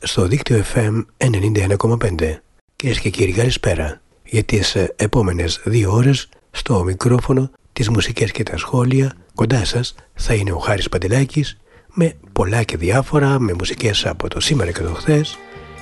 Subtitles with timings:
[0.00, 2.40] στο δίκτυο FM 91,5.
[2.76, 4.00] Κυρίες και κύριοι, καλησπέρα.
[4.24, 9.94] Για τις ε, επόμενες δύο ώρες στο μικρόφωνο, τις μουσικές και τα σχόλια, κοντά σας
[10.14, 11.58] θα είναι ο Χάρης Παντελάκης
[11.92, 15.38] με πολλά και διάφορα, με μουσικές από το σήμερα και το χθες.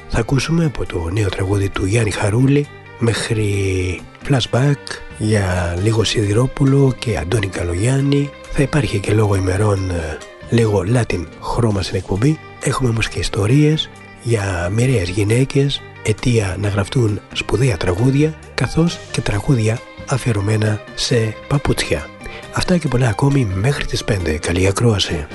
[0.08, 2.66] Θα ακούσουμε από το νέο τραγούδι του Γιάννη Χαρούλη
[2.98, 4.76] μέχρι flashback
[5.18, 8.30] για λίγο Σιδηρόπουλο και Αντώνη Καλογιάννη.
[8.52, 10.18] Θα υπάρχει και λόγω ημερών ε,
[10.50, 12.38] λίγο Latin χρώμα στην εκπομπή.
[12.62, 13.90] Έχουμε όμως και ιστορίες
[14.22, 22.06] για μοιραίες γυναίκες, αιτία να γραφτούν σπουδαία τραγούδια, καθώς και τραγούδια αφιερωμένα σε παπούτσια.
[22.52, 24.38] Αυτά και πολλά ακόμη μέχρι τις 5.
[24.40, 25.26] Καλή ακρόαση.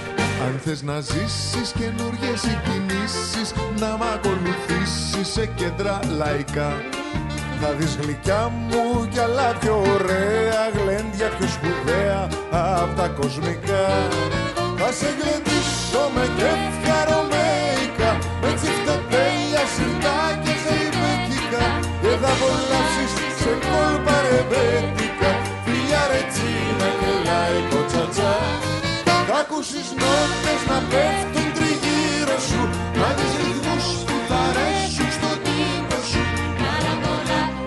[0.46, 6.72] Αν θες να ζήσεις καινούργιες συγκινήσεις Να μ' ακολουθήσεις σε κέντρα λαϊκά
[7.62, 13.88] Θα δεις γλυκιά μου κι άλλα πιο ωραία Γλέντια πιο σπουδαία απ' τα κοσμικά
[14.94, 18.12] Θα σε γλεντήσω με κέφια ρωμαϊκά.
[18.42, 21.66] Με τσιφτετέλια, σιρτά και ζεϊμπέκικα
[22.02, 25.32] Και θα απολαύσεις σε κόλπα ρεμπέτικα.
[25.64, 28.34] Φιλιά ρετσίνα και λαϊκό τσατσά
[29.28, 32.62] Θα ακούσεις νότες να πέφτουν τριγύρω σου.
[33.00, 36.24] Να δεις ρυθμούς που θα αρέσουν στον τύπο σου.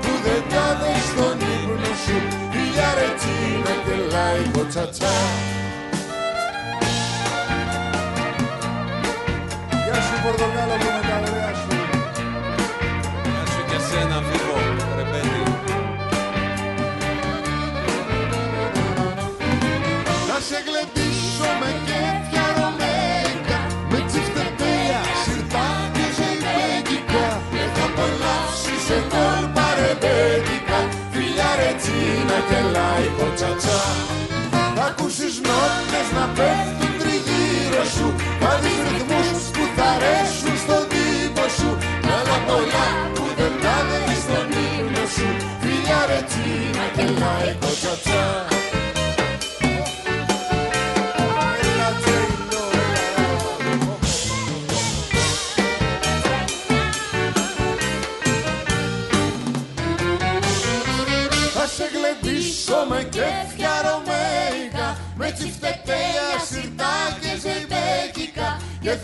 [0.02, 2.16] Που δεν τα δες στον ύπνο σου.
[2.52, 5.16] Φιλιά ρετσίνα και λαϊκό τσατσά
[10.24, 11.70] Πορτοκάλο μου με τα ωραία σου.
[13.24, 14.56] Γεια σου και σένα φίλο,
[14.96, 15.42] ρεπέτη.
[20.28, 23.60] Να σε γλεντήσω με κέφια ρωμαϊκά
[23.90, 30.78] Με τσιφτετέλια, σιρτά και ζεϊπέκικα Και θα απολαύσεις σε κόλπα ρεμπέτικα
[31.12, 33.82] Φιλιά ρετσίνα και λαϊκό τσατσά
[34.76, 36.83] Θα ακούσεις νότες να πέφτουν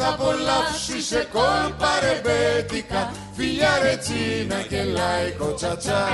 [0.01, 3.13] θα απολαύσεις σε κόλπα ρεμπέτικα.
[3.37, 6.09] Φιλιά ρετσίνα και λαϊκό τσατσά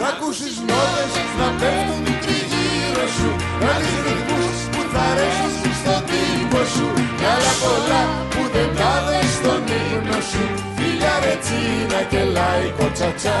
[0.00, 3.30] Θα ακούσεις νότες να πέφτουν τριγύρω σου.
[3.64, 6.88] Να δεις ρυθμούς που θα αρέσουν στον τύπο σου.
[7.18, 8.02] Κι άλλα πολλά
[8.32, 10.44] που δεν τα δες στον ύπνο σου.
[10.78, 13.38] Φιλιά ρετσίνα και λαϊκό τσατσά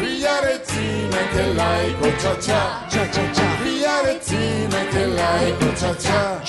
[0.00, 2.60] Φιλιά ρετσίνα και λαϊκό τσατσά
[3.62, 6.42] Φιλιά ρετσίνα και λαϊκό τσατσά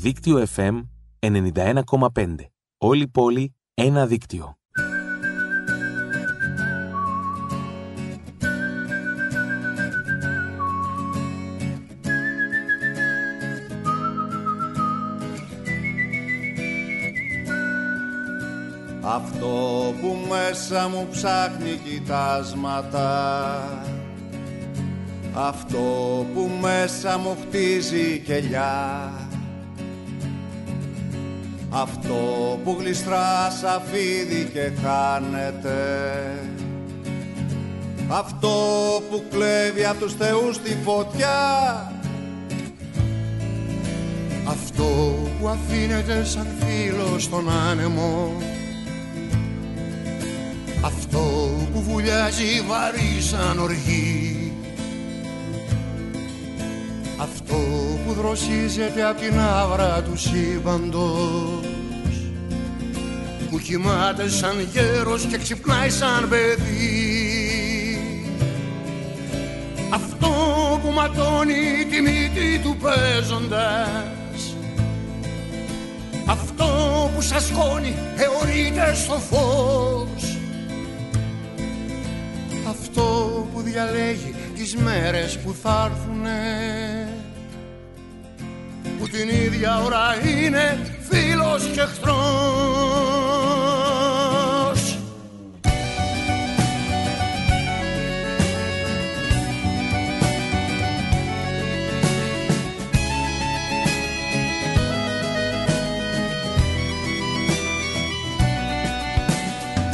[0.00, 0.82] Δίκτυο FM
[1.20, 2.34] 91,5.
[2.78, 4.56] Όλη πόλη, ένα δίκτυο.
[19.00, 19.46] Αυτό
[20.00, 23.08] που μέσα μου ψάχνει κοιτάσματα
[25.34, 25.78] Αυτό
[26.34, 29.12] που μέσα μου χτίζει κελιά
[31.70, 32.14] αυτό
[32.64, 35.78] που γλιστρά σαν φίδι και χάνεται.
[38.08, 38.48] Αυτό
[39.10, 41.92] που κλέβει από τους θεούς τη φωτιά.
[44.48, 44.84] Αυτό
[45.40, 48.32] που αφήνεται σαν φίλο στον άνεμο.
[50.84, 54.47] Αυτό που βουλιάζει βαρύ σαν οργή
[57.20, 57.56] Αυτό
[58.06, 61.66] που δροσίζεται απ' την άβρα του σύμπαντος.
[63.50, 67.48] Που κοιμάται σαν γέρος και ξυπνάει σαν παιδί.
[69.90, 70.28] Αυτό
[70.82, 74.56] που ματώνει τη μύτη του παίζοντας.
[76.26, 76.66] Αυτό
[77.14, 80.38] που σας χώνει αιωρείται στο φως.
[82.68, 83.02] Αυτό
[83.52, 86.97] που διαλέγει τις μέρες που θα έρθουνε
[89.10, 90.78] Που την ίδια ώρα είναι
[91.10, 92.18] φίλος και εχθρός.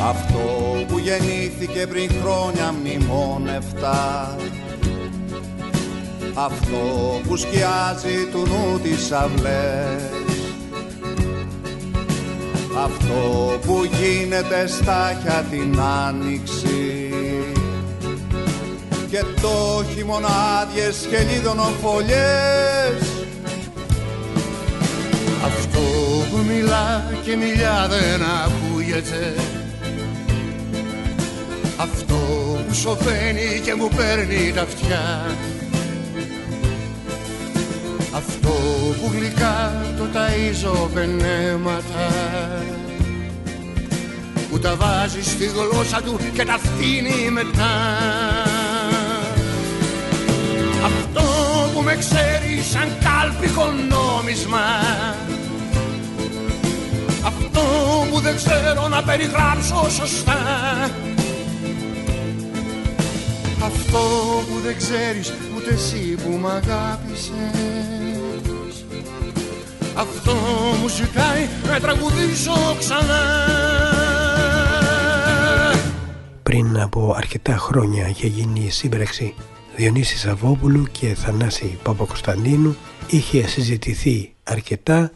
[0.00, 0.38] Αυτό
[0.88, 4.36] που γεννήθηκε πριν χρόνια μνημόνευτα
[6.36, 10.02] Αυτό που σκιάζει του νου τις αυλές.
[12.84, 17.12] Αυτό που γίνεται στάχια την άνοιξη.
[19.10, 20.28] Και το χειμώνα
[20.60, 21.16] άδειες και
[21.82, 23.08] φωλιές.
[25.44, 25.80] Αυτό
[26.30, 29.34] που μιλά και μιλιά δεν ακούγεται.
[31.76, 32.14] Αυτό
[32.68, 35.26] που σωπαίνει και μου παίρνει τα αυτιά
[38.16, 38.48] Αυτό
[39.00, 42.08] που γλυκά το ταΐζω πενέματα
[44.50, 47.74] Που τα βάζει στη γλώσσα του και τα φτύνει μετά.
[50.84, 51.22] Αυτό
[51.74, 54.66] που με ξέρει σαν κάλπικο νόμισμα.
[57.24, 57.60] Αυτό
[58.10, 60.38] που δεν ξέρω να περιγράψω σωστά.
[63.64, 63.98] Αυτό
[64.48, 67.83] που δεν ξέρεις ούτε εσύ που μ' αγάπησες
[69.96, 70.32] Αυτό
[70.80, 73.22] μου ζητάει να τραγουδήσω ξανά.
[76.42, 79.34] Πριν από αρκετά χρόνια είχε γίνει η σύμπραξη.
[79.76, 85.10] Διονύσης Σαββόπουλου και Θανάση Παπακοσταντίνου είχε συζητηθεί αρκετά.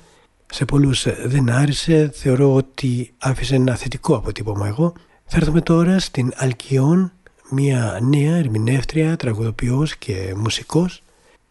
[0.46, 2.10] Σε πολλούς δεν άρεσε.
[2.14, 4.92] Θεωρώ ότι άφησε ένα θετικό αποτύπωμα εγώ.
[5.26, 7.12] Θα έρθουμε τώρα στην Αλκιόν.
[7.50, 11.02] Μια νέα ερμηνεύτρια, τραγουδοποιός και μουσικός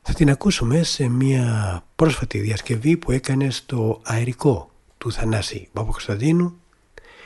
[0.10, 6.60] θα την ακούσουμε σε μια πρόσφατη διασκευή που έκανε στο αερικό του Θανάση Παπακοσταντίνου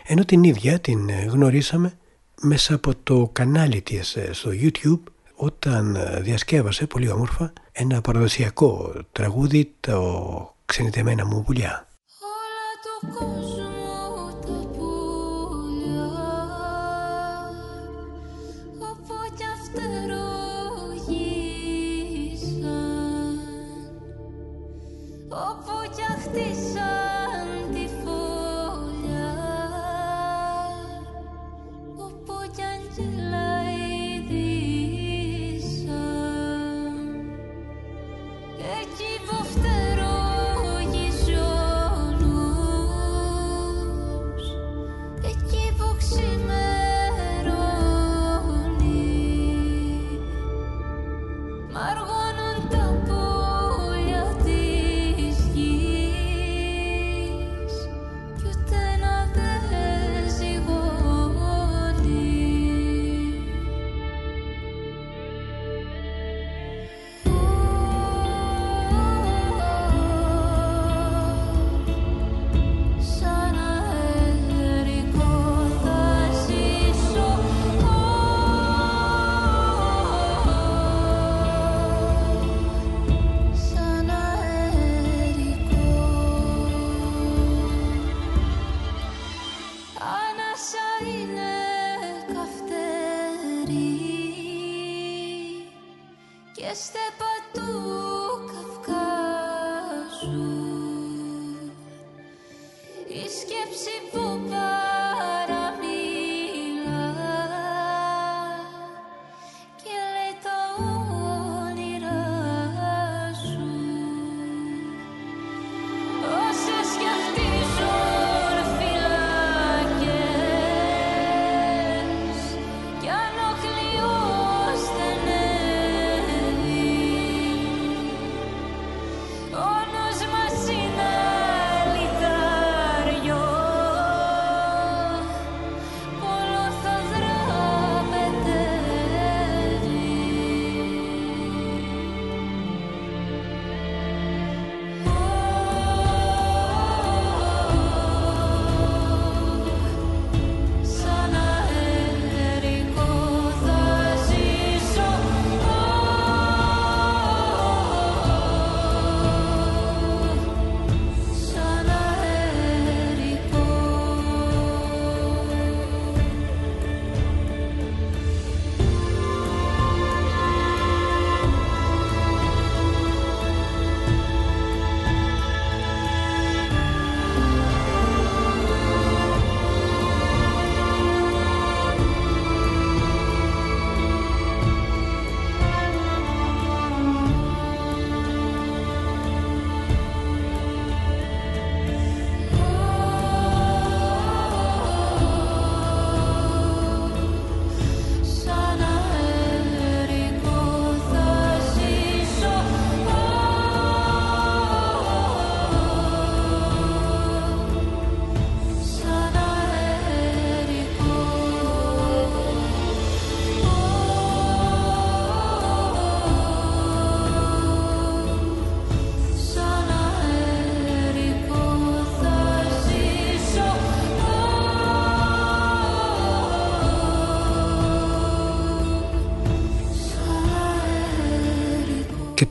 [0.06, 1.98] ενώ την ίδια την γνωρίσαμε
[2.42, 5.00] μέσα από το κανάλι της στο YouTube
[5.36, 11.88] όταν διασκεύασε πολύ όμορφα ένα παραδοσιακό τραγούδι το «Ξενιτεμένα μου πουλιά».
[12.20, 13.61] Όλα το κόσμο
[25.32, 25.71] όπου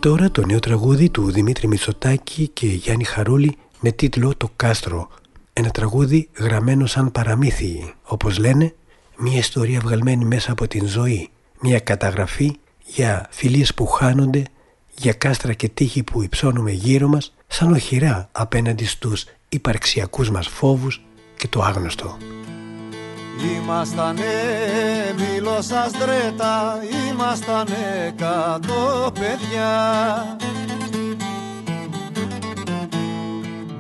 [0.01, 5.09] τώρα το νέο τραγούδι του Δημήτρη Μητσοτάκη και Γιάννη Χαρούλη με τίτλο «Το Κάστρο».
[5.53, 8.75] Ένα τραγούδι γραμμένο σαν παραμύθι, όπως λένε,
[9.17, 11.29] μια ιστορία βγαλμένη μέσα από την ζωή,
[11.61, 14.43] μια καταγραφή για φιλίες που χάνονται,
[14.97, 21.01] για κάστρα και τείχη που υψώνουμε γύρω μας, σαν οχυρά απέναντι στους υπαρξιακούς μας φόβους
[21.37, 22.17] και το άγνωστο.
[23.57, 24.25] Ήμαστανε
[25.17, 26.79] μήλο σας δρέτα,
[27.11, 30.39] ήμαστανε κάτω παιδιά.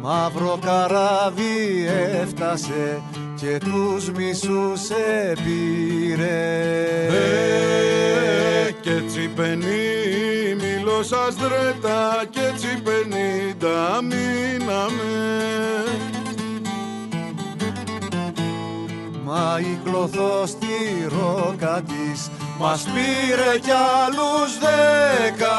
[0.02, 1.87] Μαύρο καράβι
[2.23, 3.02] έφτασε
[3.40, 4.81] και τους μισούς
[5.31, 6.26] επήρε
[7.09, 15.40] Ε, και έτσι πενή μήλο σας δρέτα και έτσι πενήντα μείναμε
[19.32, 20.66] Μα η κλωθός στη
[21.08, 25.58] ρόκα της μας πήρε κι άλλους δέκα.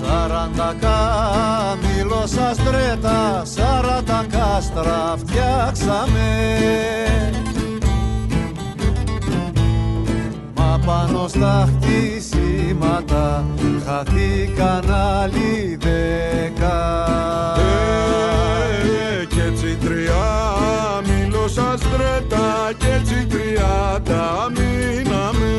[0.00, 6.70] Σαράντα καμήλο σας τρέτα, σαράντα κάστρα φτιάξαμε
[10.90, 13.44] πάνω στα χτίσματα
[13.86, 16.78] χαθήκαν άλλοι δέκα.
[19.20, 20.22] Ε, και έτσι τρία
[21.06, 25.54] μήλο σας δρέτα και έτσι τριάντα μείναμε.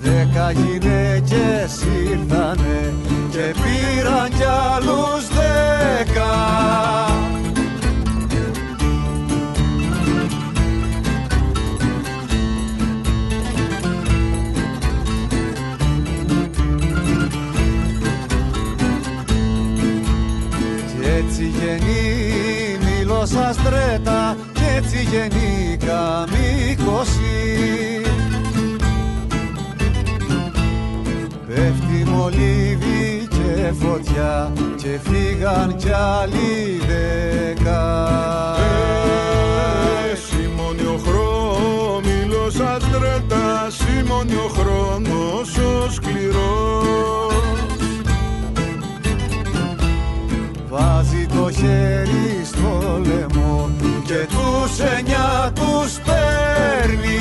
[0.00, 2.92] Δέκα γυναίκες ήρθανε
[3.30, 4.44] και πήραν κι
[4.74, 7.13] άλλους δέκα
[21.44, 27.32] έτσι γεννεί μήλο σας τρέτα κι έτσι γεννεί καμίκωση
[31.46, 38.06] Πέφτει μολύβι και φωτιά και φύγαν κι άλλοι δέκα.
[40.12, 47.23] Ε, Σημώνει ο χρόνος σας δρέτα Σημώνει ο χρόνος ο σκληρός
[51.64, 53.70] χέρι στο λαιμό
[54.04, 57.18] και τους εννιά τους παίρνει.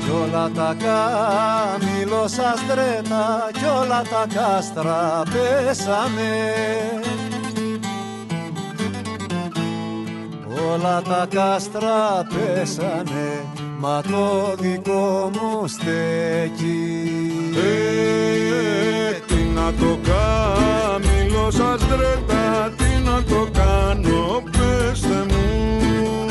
[0.00, 6.30] Κι όλα τα καμήλο σας δρέτα κι όλα τα κάστρα πέσαμε
[10.66, 13.44] Όλα τα κάστρα πέσανε,
[13.78, 17.10] μα το δικό μου στέκει.
[17.56, 26.26] Ε, τι να το κάνω, σας δρέτα, τι να το κάνω, πέστε μου.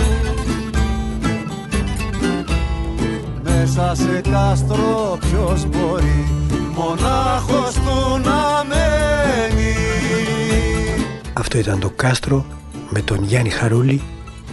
[3.43, 6.27] Μέσα σε κάστρο ποιος μπορεί,
[6.75, 9.75] μονάχος του να μένει.
[11.33, 12.45] Αυτό ήταν το κάστρο
[12.89, 14.01] με τον Γιάννη Χαρούλη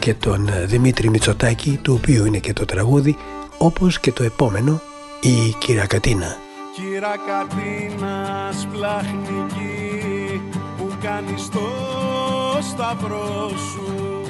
[0.04, 3.16] και τον ε, Δημήτρη Μητσοτάκη του οποίου είναι και το τραγούδι
[3.58, 4.80] όπως και το επόμενο
[5.20, 6.36] η Κυρακατίνα.
[6.76, 10.40] Κύρα Κατίνα σπλαχνική
[10.76, 11.68] που κάνεις το
[12.70, 14.22] σταυρό σου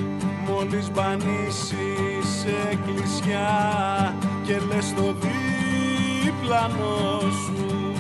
[0.49, 4.15] μόλις μπανίσεις σε εκκλησιά
[4.47, 5.15] και λες το
[6.23, 7.93] διπλανό σου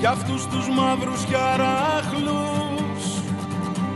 [0.00, 2.69] για αυτούς τους μαύρους χαράχλους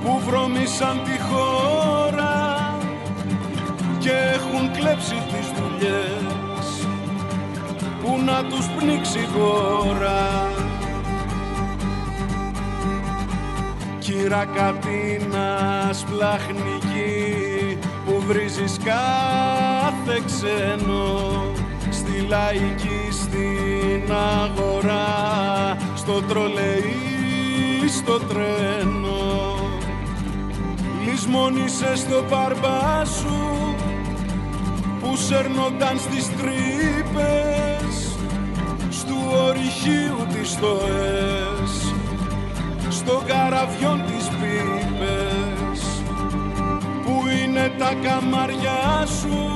[0.05, 2.79] που βρωμήσαν τη χώρα
[3.99, 6.87] και έχουν κλέψει τις δουλειές
[8.03, 10.51] που να τους πνίξει η χώρα.
[13.99, 21.45] Κύρα Κατίνας σπλαχνική που βρίζεις κάθε ξένο
[21.91, 29.54] στη λαϊκή στην αγορά στο τρολεϊ στο τρένο
[31.07, 33.75] λησμόνησες στο μπαρμπά σου
[35.01, 38.17] που σέρνονταν στις τρύπες
[38.91, 41.95] στου ορυχείου τις στοές
[42.89, 45.81] στο καραβιόν τις πίπες
[47.05, 49.55] που είναι τα καμαριά σου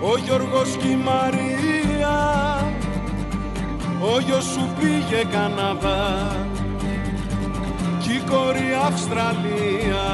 [0.00, 2.16] ο Γιώργος και η Μαρία
[4.00, 6.36] ο γιος σου πήγε Καναδά
[8.04, 10.06] κι η κόρη Αυστραλία.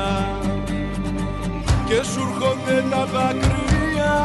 [1.86, 4.18] Και σου έρχονται τα δάκρυα.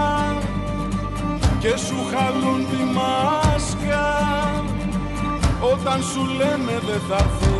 [1.59, 4.05] Και σου χαλούν τη μάσκα.
[5.73, 7.55] Όταν σου λένε δεν θα έρθω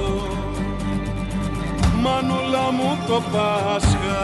[2.06, 4.24] μανούλα μου το Πάσχα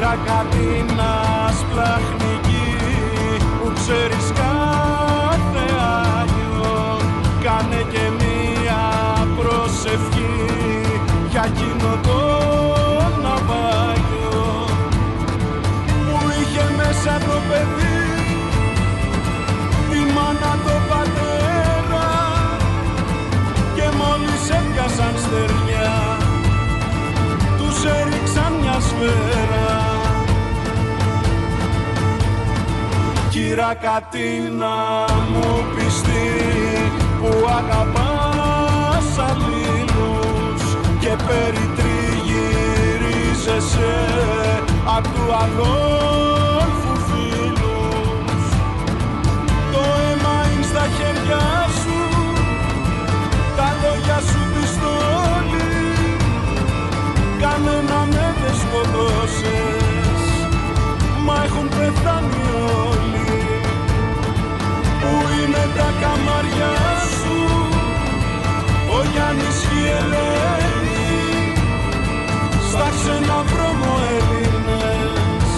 [0.00, 1.14] Κύρα Κατίνα
[1.60, 2.68] σπλαχνική
[3.60, 5.64] που ξέρεις κάθε
[6.18, 6.98] Άγιο
[7.44, 8.82] κάνε και μία
[9.38, 10.46] προσευχή
[11.30, 12.20] για εκείνο το
[13.22, 14.66] ναυάγιο.
[16.06, 18.00] Που είχε μέσα το παιδί
[19.90, 22.08] τη μάνα το πατέρα
[23.74, 25.98] και μόλις έπιασαν στεριά
[27.58, 29.69] τους έριξαν μια σφαίρα
[33.50, 34.78] Κύρα Κατίνα
[35.32, 36.30] μου πιστή
[37.20, 40.62] που αγαπάς αλλήλους
[41.00, 43.96] και περιτριγυρίζεσαι
[44.96, 48.44] απ' του αδόλφου φίλους.
[49.72, 51.44] Το αίμα είναι στα χέρια
[51.80, 51.98] σου
[53.56, 55.72] τα λόγια σου πιστόλι
[57.40, 59.79] κανένα με δεν σκοτώσες
[65.80, 66.74] τα καμαριά
[67.18, 67.38] σου.
[68.96, 71.00] Ο Γιάννης και η Ελένη
[72.68, 75.50] στα ξένα βρώμο Έλληνες.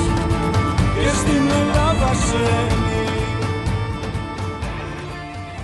[0.94, 2.82] Και στην Ελλάδα σένει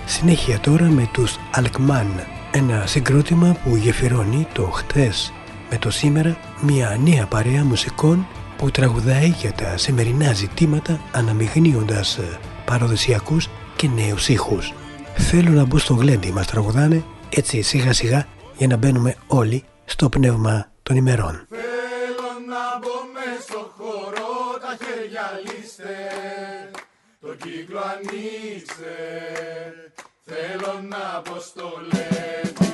[0.05, 2.07] Συνέχεια τώρα με τους Αλκμάν,
[2.51, 5.33] ένα συγκρότημα που γεφυρώνει το χτες.
[5.69, 12.39] Με το σήμερα μια νέα παρέα μουσικών που τραγουδάει για τα σημερινά ζητήματα αναμειγνύοντας ε,
[12.65, 14.73] παραδοσιακούς και νέους ήχους.
[15.17, 20.09] Θέλω να μπω στο γλέντι μας τραγουδάνε έτσι σιγά σιγά για να μπαίνουμε όλοι στο
[20.09, 21.47] πνεύμα των ημερών.
[21.49, 25.95] Θέλω να μπω μες στο χώρο, τα χέρια λύστε,
[27.21, 28.95] το κύκλο ανοίξτε,
[30.25, 32.68] θέλω να μπω στο λέτι.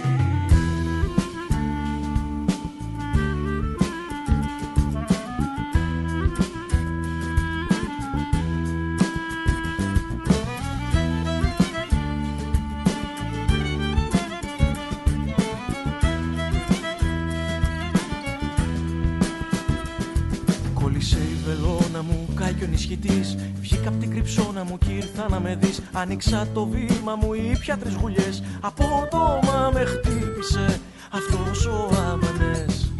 [22.45, 25.55] Βελόνα μου, κάει και ο νησχυτής Βγήκα απ' την κρυψώνα μου κι ήρθα να με
[25.55, 25.81] δεις.
[25.93, 28.43] Άνοιξα το βήμα μου, ήπια τρεις γουλιές.
[28.62, 30.79] Από το όμα με χτύπησε
[31.12, 32.94] αυτός ο άμανες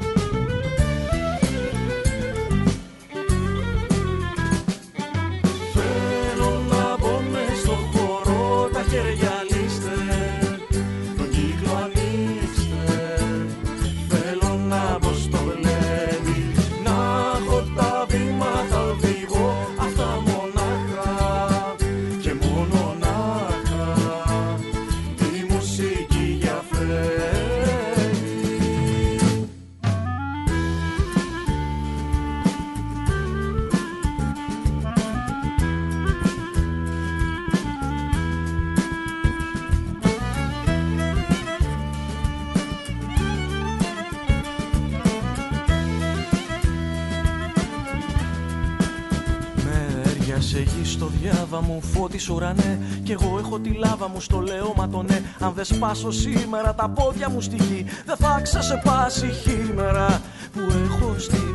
[51.76, 52.80] μου, φώτισε ουρανέ.
[53.04, 55.22] Κι εγώ έχω τη λάβα μου στο λέω μα το ναι.
[55.40, 60.22] Αν δεν σπάσω σήμερα τα πόδια μου στη γη Δεν θα ξεσεπάσει η χήμερα
[60.54, 61.55] που έχω στην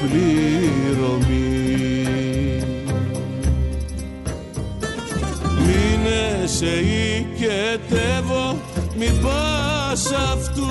[0.00, 1.56] πληρωμή.
[5.58, 8.56] Μείνε σε οικετεύω
[8.98, 10.66] μην πας αυτούς.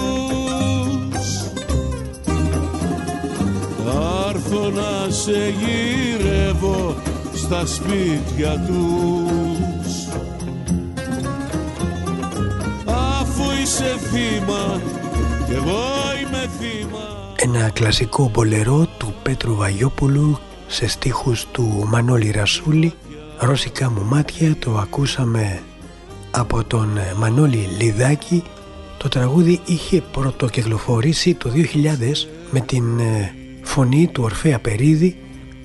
[4.28, 6.96] Άρθω να σε γυρεύω
[7.34, 10.08] στα σπίτια τους.
[12.86, 14.82] Αφού είσαι θύμα
[15.46, 15.84] κι εγώ
[16.22, 17.04] είμαι θύμα.
[17.36, 18.85] Ένα κλασικό πολερό
[19.56, 20.38] του Πέτρου Βαγιόπουλου
[20.68, 22.94] σε στίχους του Μανώλη Ρασούλη
[23.40, 25.62] «Ρώσικα μου μάτια» το ακούσαμε
[26.32, 28.44] από τον Μανώλη Λιδάκη
[28.98, 31.58] το τραγούδι είχε πρωτοκυκλοφορήσει το 2000
[32.52, 35.18] με την ε, φωνή του Ορφέα Περίδη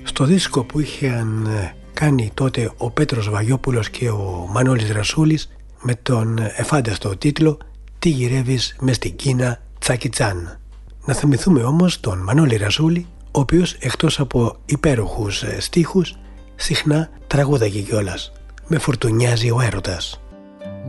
[0.03, 5.49] στο δίσκο που είχαν ε, κάνει τότε ο Πέτρος Βαγιόπουλος και ο Μανώλης Ρασούλης
[5.81, 7.57] με τον εφάνταστο τίτλο
[7.99, 10.59] «Τι γυρεύεις μες στην Κίνα Τσάκι Τσάν».
[11.05, 16.17] Να θυμηθούμε όμως τον Μανώλη Ρασούλη ο οποίος εκτός από υπέροχους ε, στίχους
[16.55, 18.31] συχνά τραγούδαγε κιόλας.
[18.67, 20.21] Με φουρτουνιάζει ο έρωτας.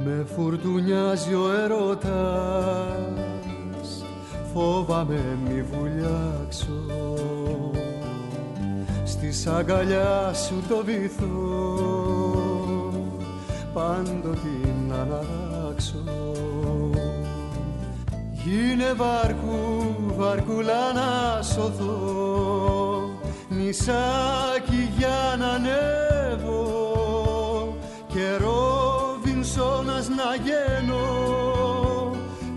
[0.04, 2.92] Με φουρτουνιάζει ο έρωτας
[4.54, 6.84] Φόβαμαι μη βουλιάξω
[9.04, 11.76] Στη αγκαλιά σου το βυθό
[13.72, 16.04] Πάντοτε να αναράξω
[18.44, 23.10] Γίνε βάρκου, βαρκούλα να σωθώ.
[23.48, 26.60] Νησάκι για να ανέβω.
[28.06, 31.04] Και Ρόβινσόνας να γίνω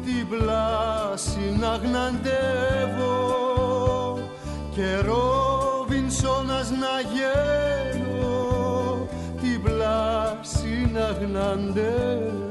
[0.05, 3.13] Την πλάση να γναντεύω.
[4.75, 8.27] Και Ρόβινσόνας να γίνω
[9.41, 12.44] Την πλάση να γναντεύω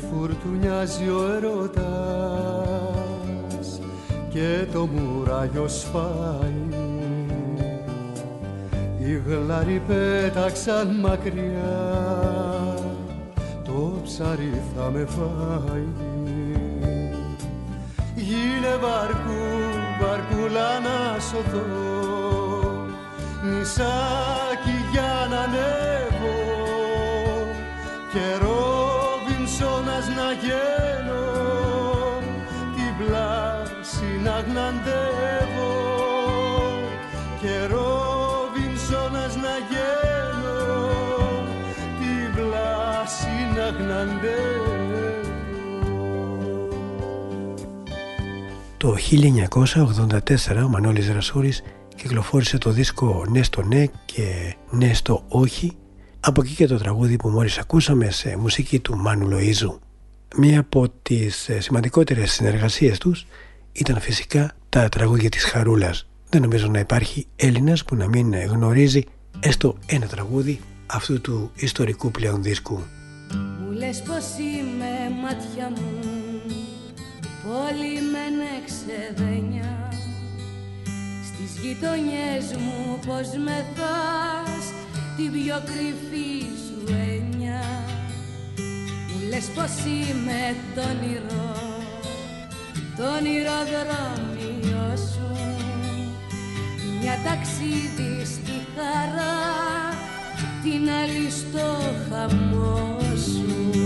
[0.00, 1.80] φουρτουνιάζει ο έρωτας
[4.28, 6.62] και το μουράγιο σπάει.
[8.98, 12.00] Οι γλάροι πέταξαν μακριά
[13.64, 15.86] το ψάρι θα με φάει.
[18.14, 19.42] Γίνε βαρκού,
[20.00, 22.00] βαρκούλα να σωθώ
[23.42, 26.38] νησάκι για να ανέβω.
[28.12, 28.44] Και
[30.30, 32.20] Ρόβινσόνας να γίνω
[32.74, 35.72] την πλάση να γναντεύω
[37.40, 40.58] και Ρόβινσόνας να γίνω
[42.00, 44.78] την πλάση να γναντεύω
[48.76, 48.96] Το
[50.56, 51.62] 1984 ο Μανώλης Ρασούρης
[51.96, 55.76] κυκλοφόρησε το δίσκο «Ναι στο ναι» και «Ναι στο όχι»
[56.20, 59.89] από εκεί και το τραγούδι που μόλις ακούσαμε σε μουσική του Μάνου Λοΐζου.
[60.36, 63.26] Μία από τις ε, σημαντικότερες συνεργασίες τους
[63.72, 66.08] ήταν φυσικά τα τραγούδια της Χαρούλας.
[66.28, 69.04] Δεν νομίζω να υπάρχει Έλληνας που να μην γνωρίζει
[69.40, 72.80] έστω ένα τραγούδι αυτού του ιστορικού πλέον δίσκου.
[73.60, 76.20] Μου λες πως είμαι μάτια μου
[77.44, 78.26] Πόλη με
[78.66, 79.92] ξεδένια
[81.28, 84.64] Στις γειτονιές μου πως με θας
[85.16, 87.99] Την πιο κρυφή σου έννοια Μου
[89.30, 91.54] λες πως είμαι το όνειρο
[92.96, 95.30] Το όνειροδρόμιο σου.
[97.00, 99.38] Μια ταξίδι στη χαρά
[100.62, 101.66] Την άλλη στο
[102.10, 103.79] χαμό σου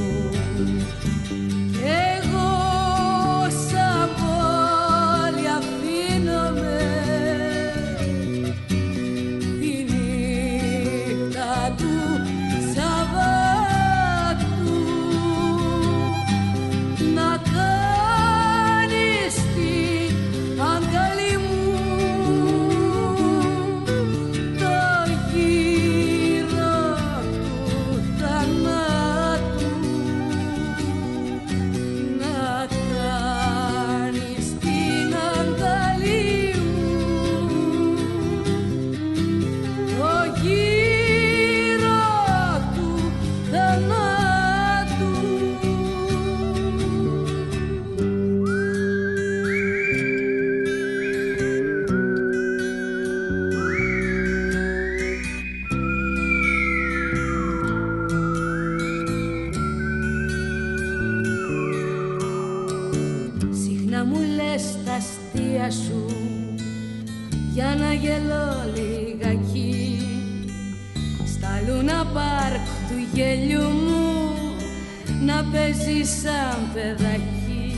[76.05, 77.77] παίζει σαν παιδάκι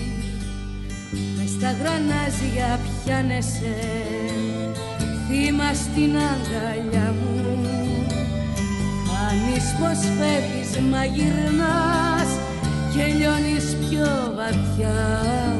[1.36, 3.76] μες στα γρανάζια πιάνεσαι.
[5.28, 7.56] Θύμα στην αγκαλιά μου
[9.06, 12.30] Φανείς πως φεύγεις μα γυρνάς
[12.94, 15.55] και λιώνεις πιο βαθιά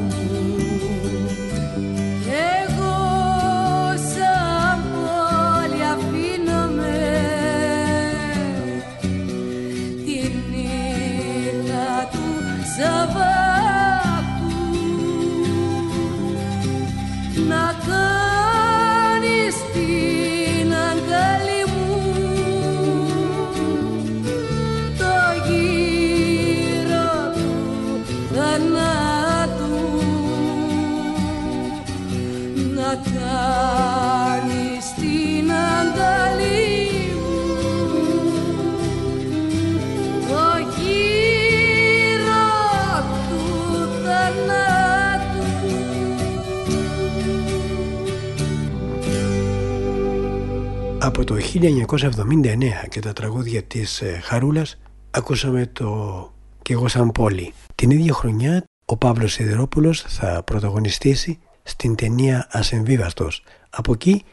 [50.99, 54.77] Από το 1979 και τα τραγούδια της ε, Χαρούλας
[55.11, 56.31] ακούσαμε το
[56.61, 57.53] «Κι εγώ σαν πόλη».
[57.75, 63.43] Την ίδια χρονιά ο Παύλος Σιδερόπουλος θα πρωταγωνιστήσει στην ταινία «Ασεμβίβαστος».
[63.69, 64.23] Από εκεί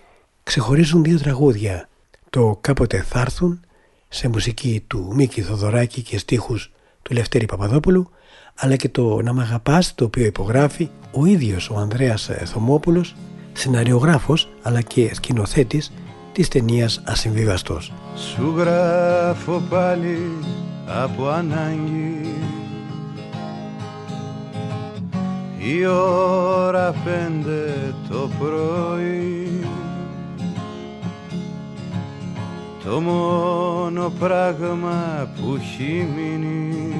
[0.42, 1.88] ξεχωρίζουν δύο τραγούδια.
[2.30, 3.60] Το «Κάποτε θα έρθουν»
[4.08, 8.10] σε μουσική του Μίκη Θοδωράκη και στίχους του Λευτέρη Παπαδόπουλου
[8.54, 13.14] αλλά και το «Να μ' αγαπάς» το οποίο υπογράφει ο ίδιος ο Ανδρέας ε, Θωμόπουλος
[13.52, 15.92] σεναριογράφος αλλά και σκηνοθέτης
[16.35, 17.93] της ταινίας «Ασυμβίβαστος».
[18.16, 20.18] Σου γράφω πάλι
[21.03, 22.35] από ανάγκη.
[25.59, 29.66] Η ώρα πέντε το πρωί.
[32.85, 36.95] Το μόνο πράγμα που έχει μείνει.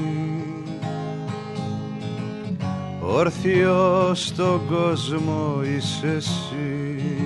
[3.01, 7.24] Όρθιος στον κόσμο είσαι εσύ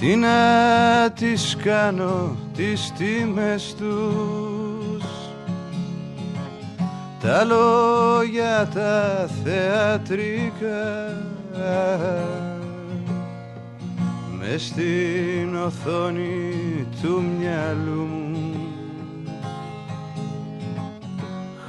[0.00, 5.04] Τι να τις κάνω τις τιμές τους.
[7.20, 10.84] Τα λόγια τα θεατρικά.
[14.38, 18.68] Με στην οθόνη του μυαλού μου.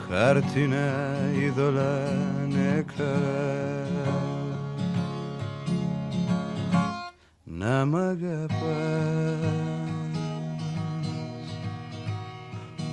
[0.10, 2.02] Χάρτινα είδωλα
[2.48, 3.87] νεκρά
[7.60, 8.58] να μ' αγαπάς.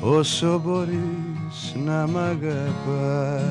[0.00, 3.44] Όσο μπορείς να μ' αγαπάς.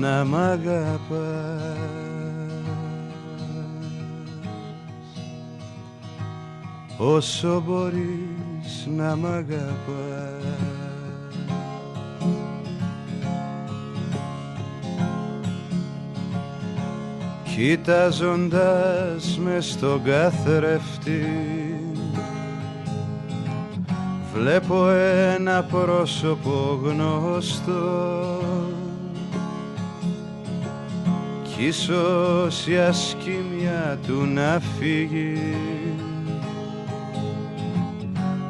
[0.00, 1.76] Να μ' αγαπάς.
[6.98, 10.77] Όσο μπορείς να μ' αγαπάς
[17.58, 21.26] Κοιτάζοντας με στον καθρέφτη
[24.34, 28.40] Βλέπω ένα πρόσωπο γνωστό.
[31.42, 35.54] Κι ίσως η ασκήμια του να φύγει.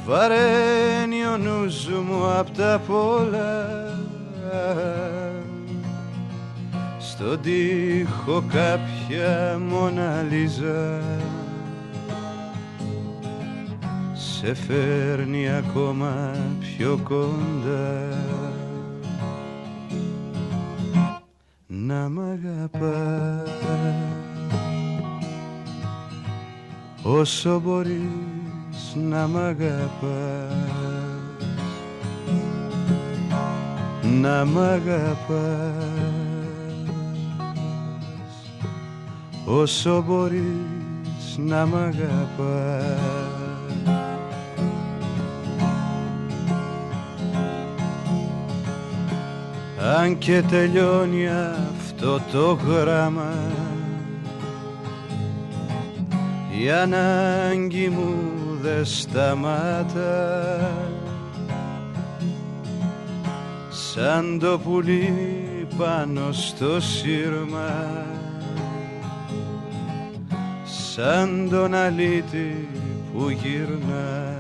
[0.06, 3.68] Βαραίνει ο νους μου απ' τα πολλά.
[7.00, 11.02] Στον τοίχο κάποια μοναλίζα.
[14.14, 18.49] Σε φέρνει ακόμα πιο κοντά
[21.72, 23.50] να μ' αγαπάς.
[27.04, 30.54] Όσο μπορείς να μ' αγαπάς.
[34.22, 35.80] Να μ' αγαπάς.
[39.46, 43.39] Όσο μπορείς να μ' αγαπάς
[49.98, 53.34] αν και τελειώνει αυτό το γράμμα
[56.62, 58.14] η ανάγκη μου
[58.62, 60.72] δε σταμάτα.
[63.70, 65.14] Σαν το πουλί
[65.78, 68.06] πάνω στο σύρμα
[70.64, 72.68] σαν τον αλήτη
[73.14, 74.39] που γυρνά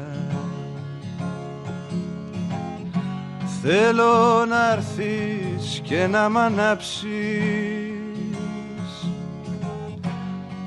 [3.61, 7.09] Θέλω να έρθεις και να μ' ανάψεις.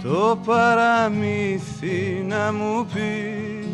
[0.02, 3.66] Το παραμύθι να μου πεις.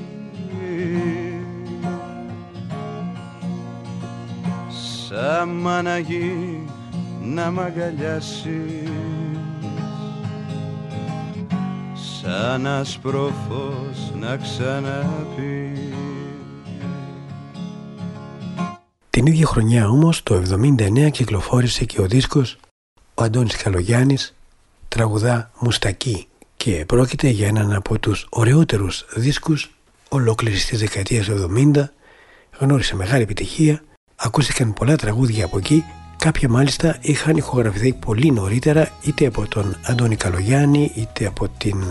[5.08, 6.64] Σαν μαναγή
[7.22, 8.90] να μ' αγκαλιάσεις.
[11.94, 15.87] Σαν ασπροφός να ξαναπείς
[19.18, 20.42] Την ίδια χρονιά όμως το
[20.78, 22.56] 79 κυκλοφόρησε και ο δίσκος
[23.14, 24.34] ο Αντώνης Καλογιάννης
[24.88, 29.70] τραγουδά Μουστακή και πρόκειται για έναν από τους ωραιότερους δίσκους
[30.08, 31.28] ολόκληρης της δεκαετίας
[31.74, 31.84] 70
[32.58, 33.82] γνώρισε μεγάλη επιτυχία
[34.16, 35.84] ακούστηκαν πολλά τραγούδια από εκεί
[36.16, 41.82] κάποια μάλιστα είχαν ηχογραφηθεί πολύ νωρίτερα είτε από τον Αντώνη Καλογιάννη είτε από την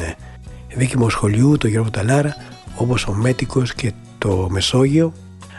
[0.75, 2.35] Βίκη Μοσχολιού, τον Γιώργο Ταλάρα
[2.77, 5.13] όπως ο Μέτικος και το Μεσόγειο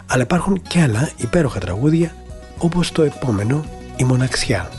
[0.08, 2.14] αλλά υπάρχουν και άλλα υπέροχα τραγούδια
[2.58, 3.64] όπως το επόμενο
[3.96, 4.70] «Η Μοναξιά».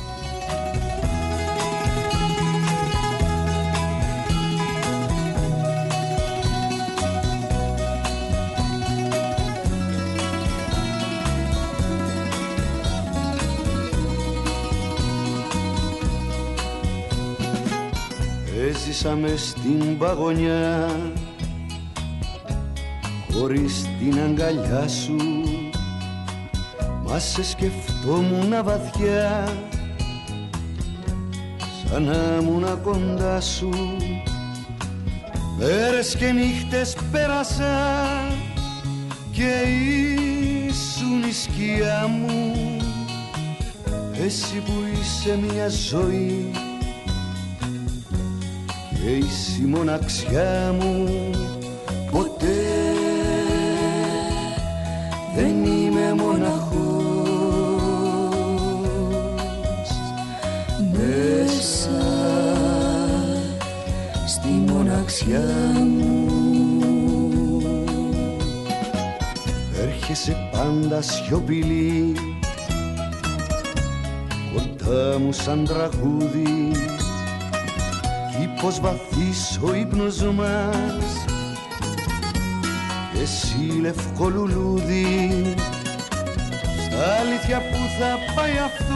[18.70, 20.90] Έζησαμε στην παγωνιά
[23.34, 25.16] χωρίς την αγκαλιά σου.
[27.06, 29.54] Μα σε σκεφτόμουν βαθιά
[31.90, 33.70] σαν να ήμουν κοντά σου.
[35.58, 37.78] Μέρες και νύχτες πέρασα
[39.32, 39.64] και
[40.68, 42.54] ήσουν η σκιά μου.
[44.26, 46.52] Εσύ που είσαι μια ζωή
[48.94, 51.10] και είσαι η μοναξιά μου.
[52.12, 52.89] Ποτέ
[55.40, 56.70] δεν είμαι μοναχός.
[60.92, 62.02] Μέσα
[64.28, 65.46] στη μοναξιά
[65.98, 66.28] μου.
[69.82, 72.14] Έρχεσαι πάντα σιωπηλή.
[74.54, 76.72] Κοντά μου σαν τραγούδι.
[78.38, 81.29] Κι πως βαθύς ο ύπνος μας
[83.22, 85.54] εσύ λευκό λουλούδι
[86.86, 88.96] Στα αλήθεια που θα πάει αυτό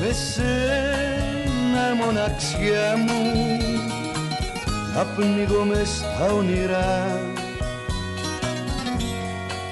[0.00, 3.22] Με σένα μοναξιά μου.
[4.94, 7.20] Να πνίγω μες στα όνειρά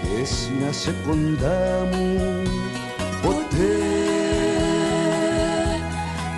[0.02, 2.42] Και εσύ να σε κοντά μου.
[3.22, 3.76] Ποτέ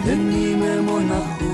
[0.05, 1.52] δεν είμαι μοναχός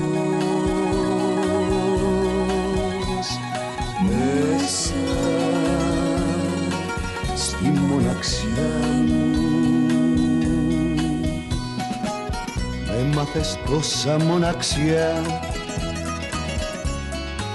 [13.33, 15.21] Έμαθες τόσα μοναξιά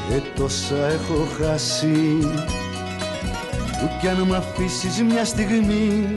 [0.09, 2.19] και τόσα έχω χάσει.
[3.81, 6.13] Που κι αν μ' αφήσεις μια στιγμή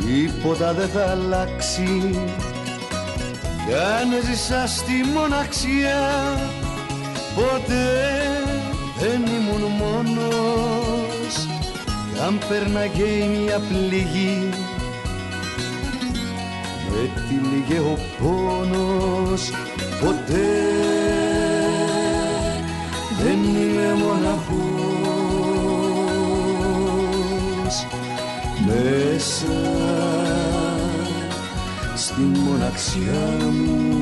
[0.00, 2.18] τίποτα δεν θα αλλάξει.
[3.66, 6.38] Κι αν έζησα στη μοναξιά
[7.34, 8.02] ποτέ
[8.98, 11.46] δεν ήμουν μόνος.
[12.12, 14.48] Κι αν πέρναγε μια πληγή
[16.92, 19.50] με τη λίγε ο πόνος
[20.00, 20.50] ποτέ
[23.22, 24.56] δεν είμαι μοναχός.
[28.66, 29.60] Μέσα
[31.96, 34.01] στη μοναξιά μου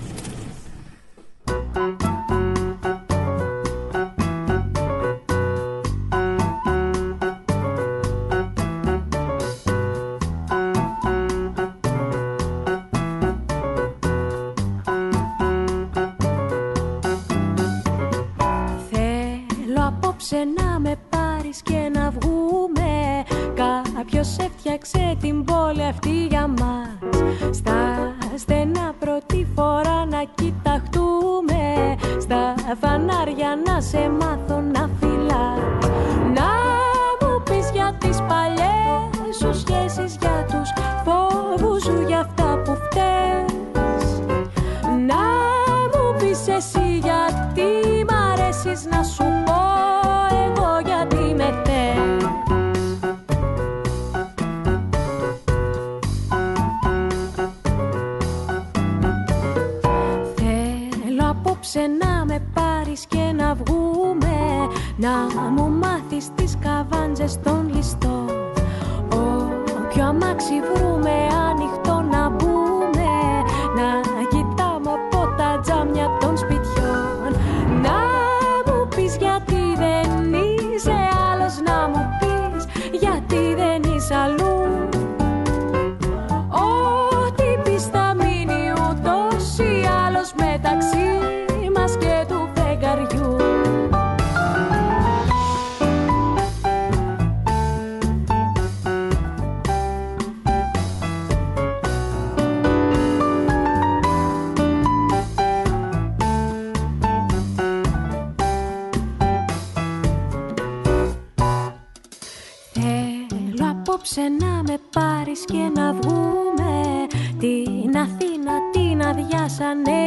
[115.31, 117.07] Και να βγούμε.
[117.39, 120.00] Την Αθήνα την αδειάσανε.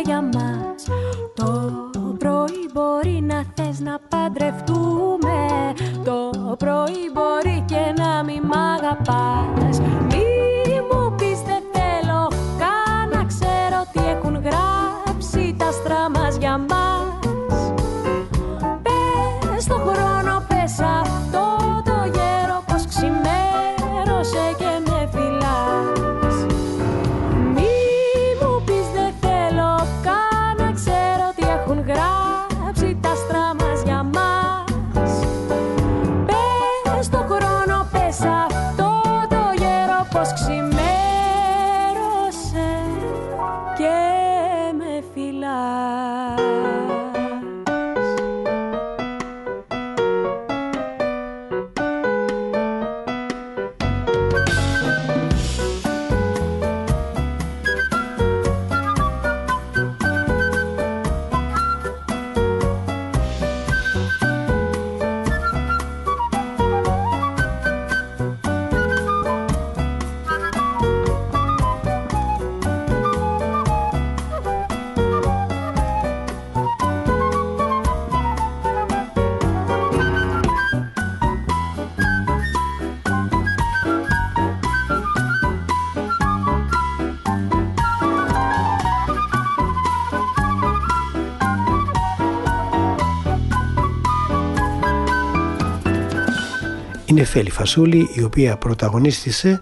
[97.25, 99.61] Εφέλη Φασούλη η οποία πρωταγωνίστησε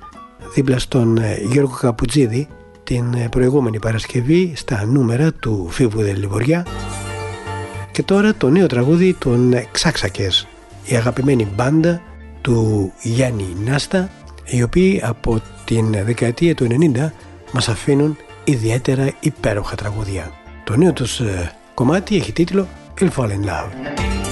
[0.55, 2.49] δίπλα στον ε, Γιώργο Καπουτζίδη
[2.85, 6.67] την ε, προηγούμενη Παρασκευή στα νούμερα του Φίβου Δελιβοριά
[7.93, 10.47] και τώρα το νέο τραγούδι των ε, Ξάξακες
[10.85, 12.01] η αγαπημένη μπάντα
[12.41, 14.11] του Γιάννη Νάστα
[14.45, 17.11] οι οποίοι από την δεκαετία του 90
[17.53, 20.31] μας αφήνουν ιδιαίτερα υπέροχα τραγούδια.
[20.65, 21.21] Το νέο τους
[21.75, 22.69] κομμάτι έχει τίτλο
[23.01, 24.32] «I'll Fall In Love».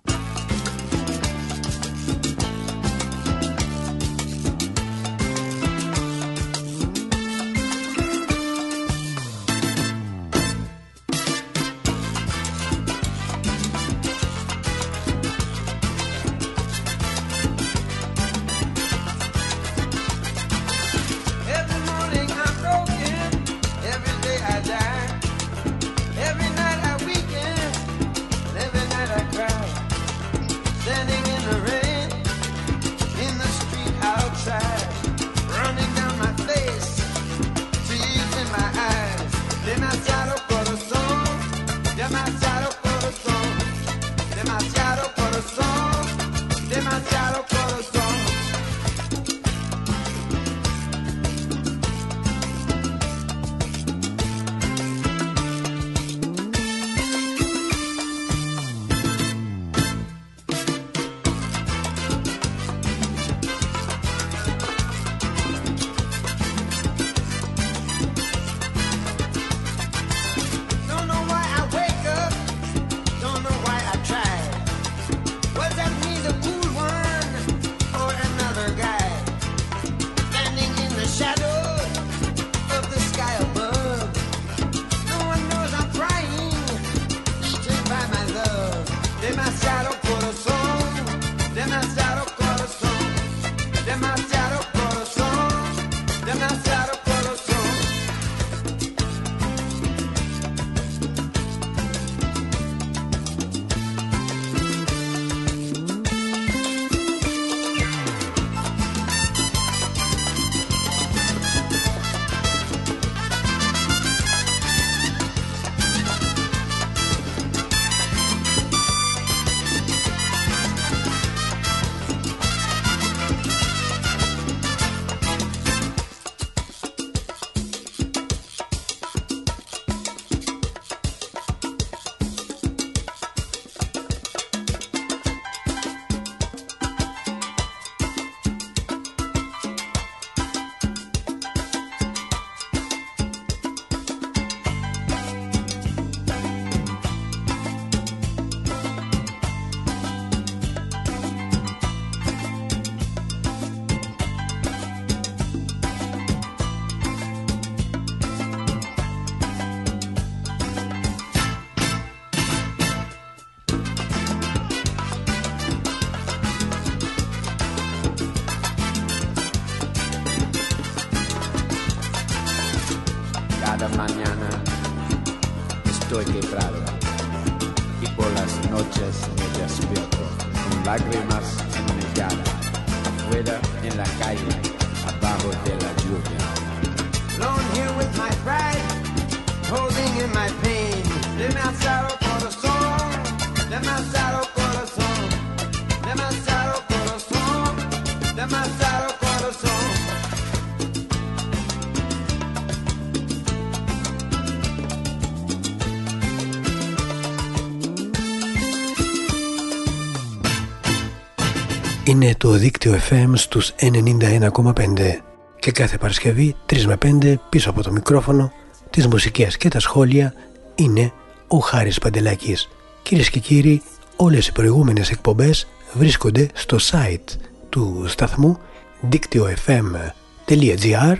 [212.21, 215.21] Είναι το δίκτυο FM στους 91,5
[215.59, 218.51] και κάθε Παρασκευή 3 με 5 πίσω από το μικρόφωνο,
[218.89, 220.33] τις μουσικές και τα σχόλια
[220.75, 221.11] είναι
[221.47, 222.69] ο Χάρης Παντελάκης.
[223.01, 223.81] Κυρίες και κύριοι,
[224.15, 227.35] όλες οι προηγούμενες εκπομπές βρίσκονται στο site
[227.69, 228.57] του σταθμού
[229.01, 231.15] δίκτυο.fm.gr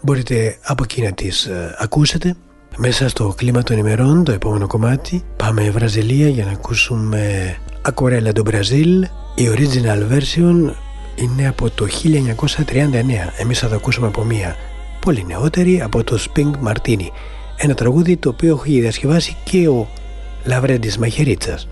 [0.00, 2.36] Μπορείτε από εκεί να τις ε, ακούσετε.
[2.76, 7.54] Μέσα στο κλίμα των ημερών, το επόμενο κομμάτι, πάμε Βραζιλία για να ακούσουμε
[7.88, 9.02] Aquarela do Brazil.
[9.34, 10.74] Η original version
[11.14, 13.32] είναι από το 1939.
[13.38, 14.56] Εμείς θα το ακούσουμε από μία
[15.00, 17.06] πολύ νεότερη από το Spink Martini.
[17.56, 19.88] Ένα τραγούδι το οποίο έχει διασκευάσει και ο
[20.44, 21.68] Λαβρέντης Μαχαιρίτσας.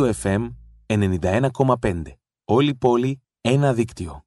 [0.00, 2.02] δίκτυο 91,5.
[2.44, 4.25] Όλη πόλη, ένα δίκτυο.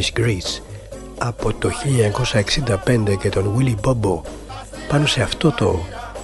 [0.00, 0.60] Spanish
[1.18, 1.70] από το
[2.84, 4.20] 1965 και τον Willy Bobo
[4.88, 5.80] πάνω σε αυτό το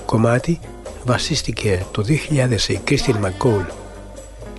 [0.06, 0.60] κομμάτι
[1.04, 3.64] βασίστηκε το 2000 η Christine McCall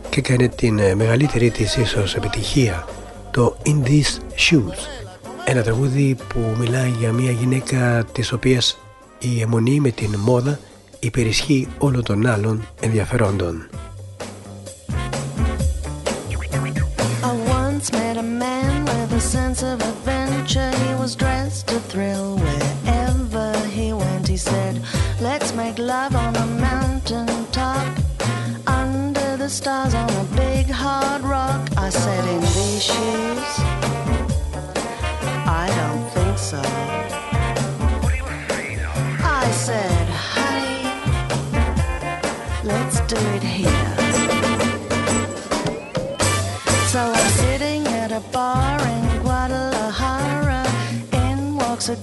[0.09, 2.87] και έκανε την ε, μεγαλύτερη της ίσως επιτυχία
[3.31, 5.01] το In These Shoes
[5.45, 8.77] ένα τραγούδι που μιλάει για μια γυναίκα της οποίας
[9.19, 10.59] η αιμονή με την μόδα
[10.99, 13.69] υπερισχύει όλων των άλλων ενδιαφερόντων.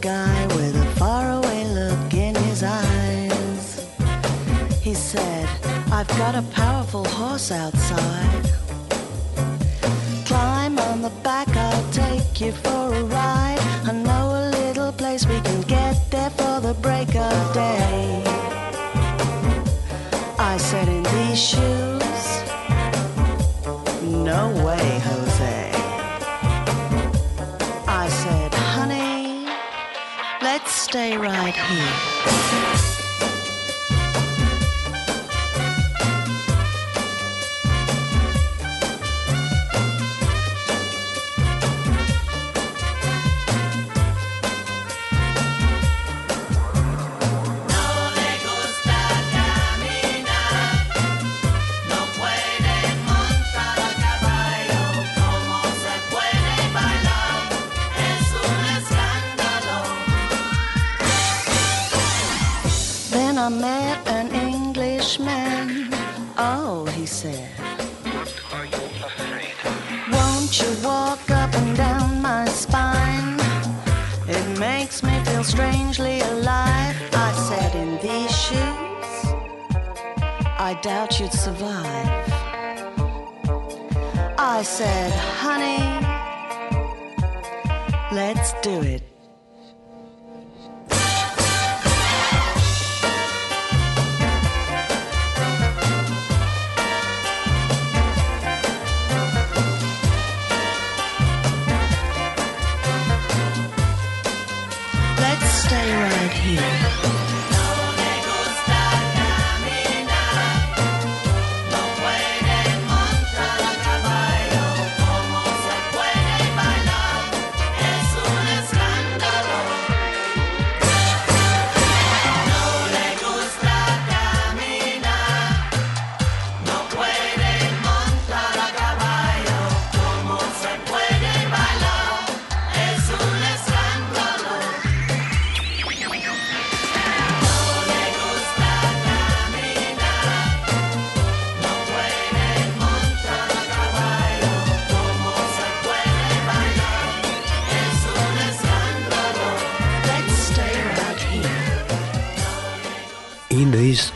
[0.01, 3.87] guy with a faraway look in his eyes.
[4.81, 5.49] He said,
[5.91, 8.45] I've got a powerful horse outside.
[10.25, 12.78] Climb on the back, I'll take you for
[30.89, 32.38] stay right here.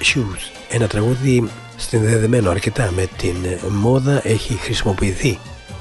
[0.02, 0.60] Shoes.
[0.70, 3.36] Ένα τραγούδι συνδεδεμένο αρκετά με την
[3.70, 5.38] μόδα έχει χρησιμοποιηθεί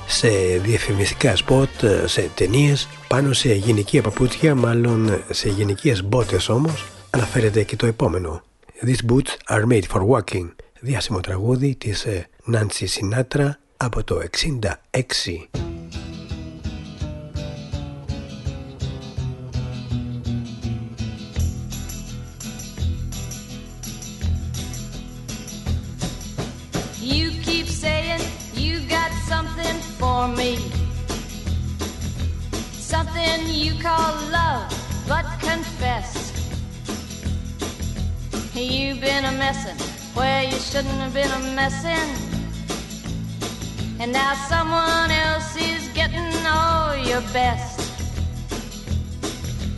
[0.07, 0.29] σε
[0.63, 1.69] διαφημιστικά σποτ,
[2.05, 8.41] σε ταινίες, πάνω σε γυναικεία παπούτσια, μάλλον σε γυναικείες μπότες όμως, αναφέρεται και το επόμενο.
[8.85, 10.49] These boots are made for walking.
[10.79, 14.21] Διάσημο τραγούδι της ε, Nancy Sinatra από το
[14.91, 15.70] 66.
[30.21, 30.55] For me.
[32.73, 34.69] Something you call love,
[35.07, 36.11] but confess.
[38.53, 39.79] You've been a messin'
[40.13, 42.11] where you shouldn't have been a messin'.
[43.99, 47.79] And now someone else is getting all your best.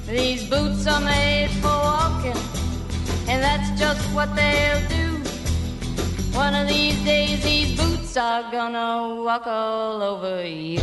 [0.07, 2.41] These boots are made for walking,
[3.29, 5.12] and that's just what they'll do.
[6.33, 10.81] One of these days, these boots are gonna walk all over you.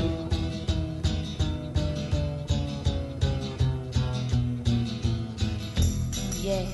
[6.41, 6.67] Yeah.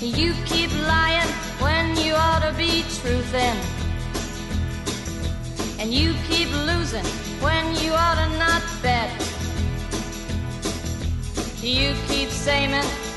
[0.00, 1.28] You keep lying
[1.60, 3.58] when you ought to be truthing.
[5.78, 7.06] And you keep losing
[7.40, 9.10] when you ought to not bet.
[11.62, 12.74] You keep saying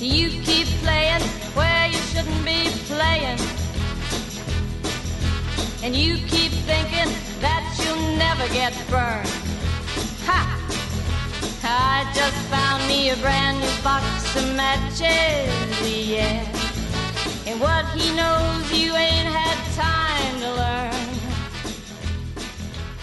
[0.00, 1.22] You keep playing
[1.58, 2.60] where you shouldn't be
[2.92, 3.38] playing.
[5.84, 9.28] And you keep thinking that you'll never get burned.
[10.28, 10.40] Ha!
[11.64, 14.04] I just found me a brand new box
[14.36, 15.08] of matches,
[15.86, 16.44] yeah.
[17.46, 21.04] And what he knows you ain't had time to learn.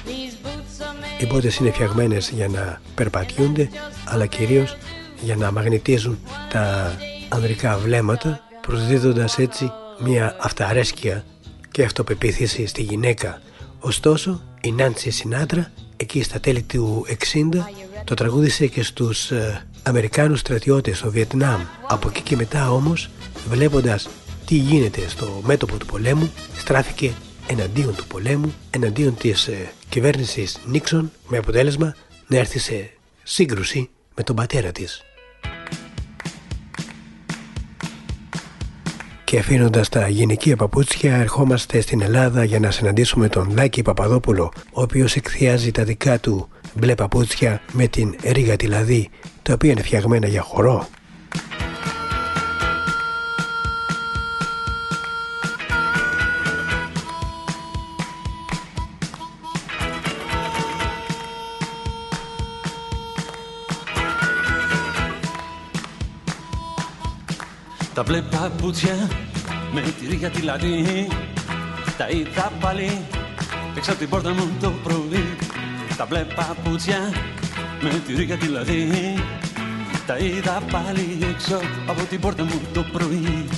[0.06, 3.70] These boots are made Οι μπότες είναι φτιαγμένες για να περπατιούνται,
[4.06, 4.78] αλλά κυρίως
[5.25, 6.19] για να μαγνητίζουν
[6.53, 6.95] τα
[7.29, 11.25] ανδρικά βλέμματα, προσδίδοντας έτσι μια αυταρέσκεια
[11.71, 13.41] και αυτοπεποίθηση στη γυναίκα.
[13.81, 17.49] Ωστόσο, η Νάντσι Σινάτρα, εκεί στα τέλη του 60,
[18.05, 21.61] το τραγούδισε και στους ε, Αμερικάνους στρατιώτες στο Βιετνάμ.
[21.89, 23.11] Από εκεί και μετά όμως,
[23.49, 24.09] βλέποντας
[24.47, 27.13] τι γίνεται στο μέτωπο του πολέμου, στράφηκε
[27.47, 31.95] εναντίον του πολέμου, εναντίον της ε, κυβέρνησης Νίξον, με αποτέλεσμα
[32.27, 32.91] να έρθει σε
[33.23, 35.03] σύγκρουση με τον πατέρα της.
[39.35, 44.83] Και αφήνοντας τα γυναικεία παπούτσια, ερχόμαστε στην Ελλάδα για να συναντήσουμε τον Λάκη Παπαδόπουλο, ο
[44.83, 49.09] οποίος εκθιάζει τα δικά του μπλε παπούτσια με την ρίγα τη λαδί,
[49.43, 50.89] τα οποία είναι φτιαγμένα για χορό.
[67.95, 69.11] Τα μπλε παπούτσια
[69.73, 71.09] με τη ρίγα τη λαδί
[71.97, 73.01] Τα είδα πάλι
[73.77, 75.37] έξω από την πόρτα μου το πρωί.
[75.97, 77.13] Τα μπλε παπούτσια
[77.81, 78.89] με τη ρίγα τη λαδί
[80.07, 83.49] Τα είδα πάλι έξω από την πόρτα μου το πρωί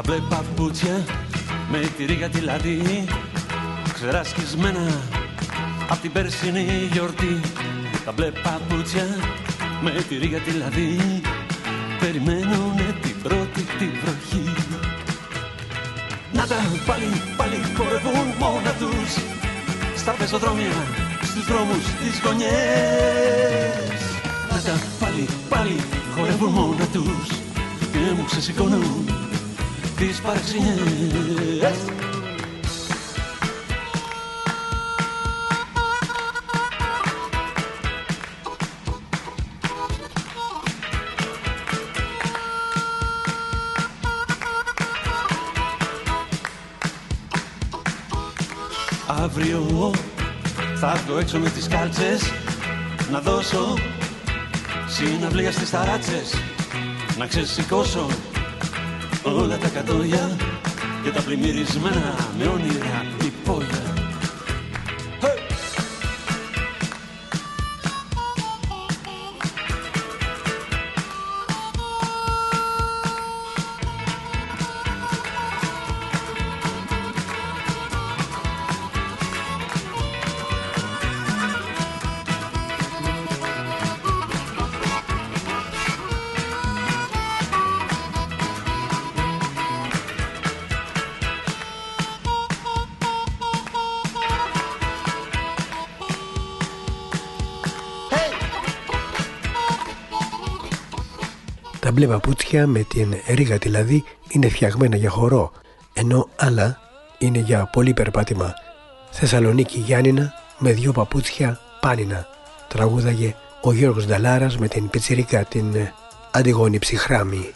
[0.00, 1.04] Τα μπλε παπούτσια
[1.70, 3.04] με τη ρίγα τη λαδί
[3.94, 4.86] Ξεράσκισμένα
[5.88, 7.40] απ' την περσινή γιορτή.
[8.04, 9.06] Τα μπλε παπούτσια
[9.80, 11.20] με τη ρίγα τη λαδί
[11.98, 14.54] Περιμένουνε την πρώτη τη βροχή.
[16.32, 16.56] Να τα
[16.86, 19.12] πάλι, πάλι χορεύουν μόνα τους
[19.96, 20.82] Στα πεζοδρόμια,
[21.22, 24.00] στους δρόμους, τις γωνιές.
[24.50, 25.76] Να τα πάλι, πάλι
[26.14, 27.28] χορεύουν μόνα τους
[27.92, 29.20] Και μου ξεσηκώνουν
[30.00, 31.76] τις παραξενιές
[49.06, 49.90] Αύριο
[50.76, 52.32] θα βγω έξω με τις κάλτσες
[53.10, 53.74] Να δώσω
[54.86, 56.34] συναυλία στις ταράτσες
[57.18, 58.06] να ξεσηκώσω
[59.22, 60.36] όλα τα κατόγια
[61.02, 63.19] και τα πλημμυρισμένα με όνειρα
[102.00, 105.52] μπλε παπούτσια με την ρίγα δηλαδή είναι φτιαγμένα για χορό,
[105.92, 106.78] ενώ άλλα
[107.18, 108.54] είναι για πολύ περπάτημα.
[109.10, 112.26] Θεσσαλονίκη Γιάννηνα με δυο παπούτσια πάνινα.
[112.68, 115.94] Τραγούδαγε ο Γιώργος Νταλάρας με την πιτσιρίκα την ε,
[116.30, 117.52] Αντιγόνη Ψυχράμη.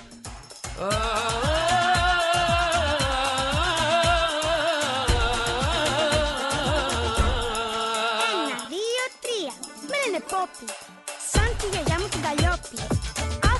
[8.31, 9.53] Ένα, δύο, τρία.
[9.89, 10.73] Με λένε Πόπι.
[11.33, 13.14] Σαν τη γιαγιά μου την Καλλιόπη.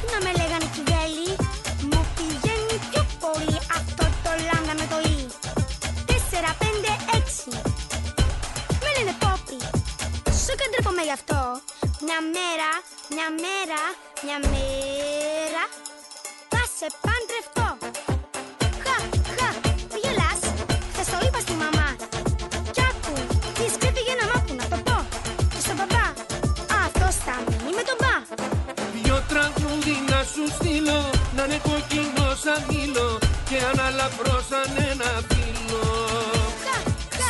[0.05, 1.29] Αχ να με λέγανε κυβέλη.
[1.91, 5.27] Μου πηγαίνει πιο πολύ αυτό το λάμδα με το ι.
[6.09, 7.51] Τέσσερα, πέντε, έξι.
[8.83, 9.59] Με λένε Πόπι.
[10.43, 11.41] Σου καντρέπομαι γι' αυτό.
[12.07, 12.71] Μια μέρα,
[13.15, 13.83] μια μέρα,
[14.25, 15.63] μια μέρα.
[16.49, 17.54] Θα σε παντρευτώ.
[30.35, 31.01] Σου στείλω
[31.37, 35.85] Να είναι κοκκινό σαν μήλο Και αναλαφρώ σαν ένα φύλλο.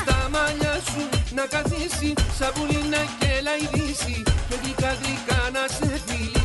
[0.02, 1.02] Στα μαλλιά σου
[1.34, 6.43] να καθίσει Σαν πουλί να κελαϊδίσει Και γλυκά γλυκά να σε φιλήσει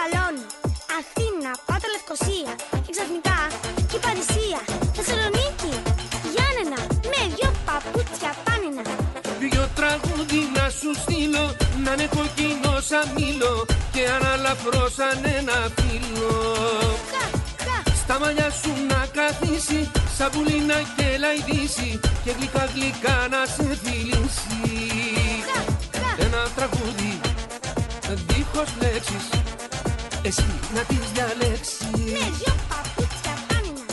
[0.00, 0.44] μεγαλώνω.
[0.98, 2.52] Αθήνα, πάω Λευκοσία
[2.84, 3.38] και ξαφνικά
[3.88, 4.60] και η Παρισία.
[4.96, 5.72] Θεσσαλονίκη,
[6.32, 8.84] Γιάννενα, με δυο παπούτσια πάνινα.
[9.42, 11.44] Δυο τραγούδι να σου στείλω
[11.84, 13.54] Να είναι κοκκινό σαν μήλο
[13.94, 16.34] Και αναλαφρώ σαν ένα φύλλο
[18.00, 19.80] Στα μαλλιά σου να καθίσει
[20.16, 24.62] Σαν πουλί να κελαϊδίσει Και γλυκά γλυκά να σε φιλήσει
[26.24, 27.20] Ένα τραγούδι
[28.14, 29.28] δίχως λέξεις
[30.22, 30.44] Εσύ
[30.74, 33.84] να τις διαλέξεις Με δυο παπούτσια πάνινα.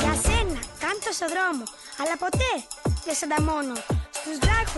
[0.00, 1.64] Για σένα κάνω στο δρόμο,
[1.98, 2.52] αλλά ποτέ
[3.04, 4.01] δεν σε ανταμώνω.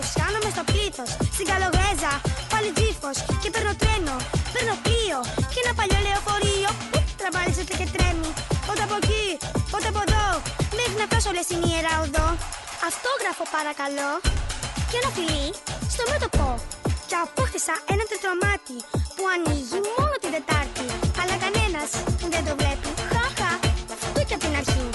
[0.04, 2.12] Στους δράκους χάνομαι στο πλήθος, στην καλογρέζα
[2.52, 4.16] πάλι τζίφος και παίρνω τρένο,
[4.54, 5.18] παίρνω πλοίο
[5.52, 8.30] και ένα παλιό λεωφορείο που τραμπαλίζεται και τρέμει.
[8.66, 9.26] Πότε από εκεί,
[9.72, 10.26] πότε από εδώ,
[10.78, 12.28] μέχρι να φτάσω όλες στην ιερά οδό.
[12.88, 14.10] Αυτόγραφο παρακαλώ
[14.90, 15.46] και ένα φιλί
[15.94, 16.46] στο μέτωπο.
[17.08, 18.76] Και απόκτησα ένα τετραμάτι
[19.14, 20.86] που ανοίγει μόνο την Τετάρτη.
[21.20, 21.90] Αλλά κανένας
[22.32, 22.88] δεν το βλέπει.
[23.12, 23.50] Χαχα,
[23.94, 24.86] αυτό και από την αρχή.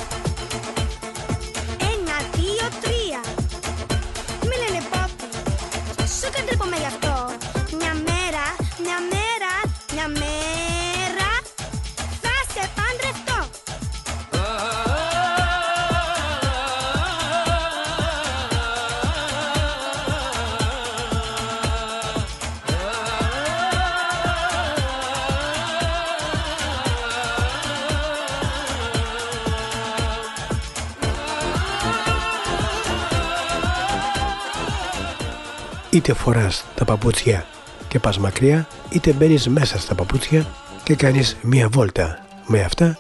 [36.00, 37.46] Είτε φοράς τα παπούτσια
[37.88, 40.46] και πας μακριά, είτε μπαίνεις μέσα στα παπούτσια
[40.84, 42.98] και κάνεις μία βόλτα με αυτά,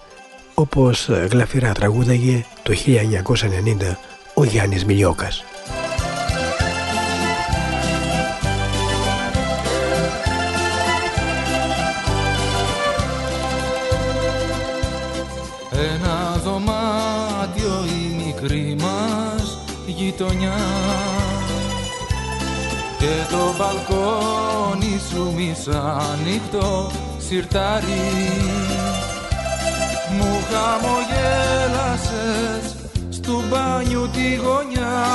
[0.53, 3.97] όπως γλαφυρά τραγούδαγε το 1990
[4.33, 5.43] ο Γιάννης Μιλιόκας.
[15.71, 20.57] Ένα δωμάτιο η μικρή μας γειτονιά
[22.99, 28.07] και το μπαλκόνι σου μισάνοιχτο σιρτάρι
[30.17, 32.65] μου χαμογέλασες
[33.09, 35.05] στου μπάνιου τη γωνιά.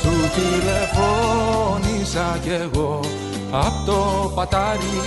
[0.00, 3.00] Σου τηλεφώνησα κι εγώ
[3.50, 5.00] απ' το πατάρι.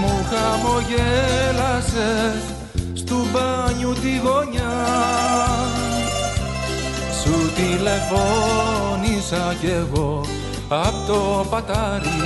[0.00, 2.42] Μου χαμογέλασες
[2.94, 4.74] στου μπάνιου τη γωνιά
[7.24, 10.10] σου τηλεφώνησα κι εγώ
[10.86, 11.20] απ' το
[11.50, 12.22] πατάρι.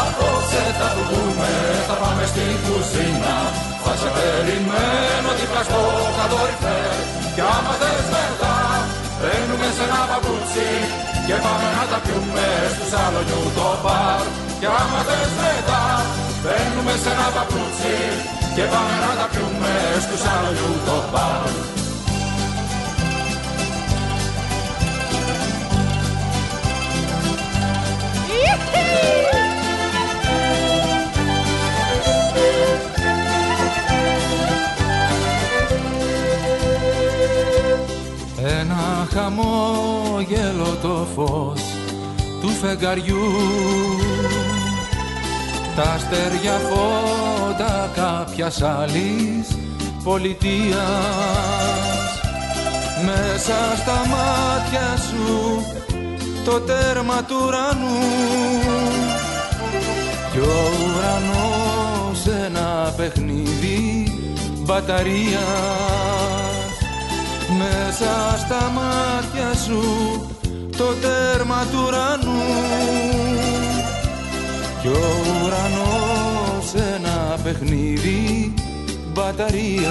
[0.00, 1.52] Απόψε θα βγούμε,
[1.88, 3.36] θα πάμε στην κουζίνα.
[3.84, 5.80] Θα σε περιμένω δίπλα στο
[6.16, 6.96] καλοριφέρ
[7.34, 8.56] Κι άμα θες μετά,
[9.18, 10.68] μπαίνουμε σε ένα παπούτσι
[11.26, 14.22] Και πάμε να τα πιούμε στου σαλονιού το μπαρ.
[14.60, 15.82] Κι άμα θες μετά,
[16.42, 17.94] μπαίνουμε σε ένα παπούτσι
[18.56, 19.72] Και πάμε να τα πιούμε
[20.04, 21.79] στου σαλονιού το μπαρ
[39.12, 41.62] χαμόγελο το φως
[42.40, 43.32] του φεγγαριού.
[45.76, 49.58] Τα αστέρια φώτα κάποιας άλλης
[50.04, 50.78] πολιτείας.
[53.04, 55.62] Μέσα στα μάτια σου
[56.44, 57.98] το τέρμα του ουρανού.
[60.32, 64.12] Κι ο ουρανός ένα παιχνίδι
[64.64, 66.49] μπαταρίας
[67.58, 69.82] μέσα στα μάτια σου
[70.76, 72.42] το τέρμα του ουρανού.
[74.80, 75.00] Κι ο
[75.44, 78.54] ουρανός ένα παιχνίδι
[79.12, 79.90] μπαταρίας.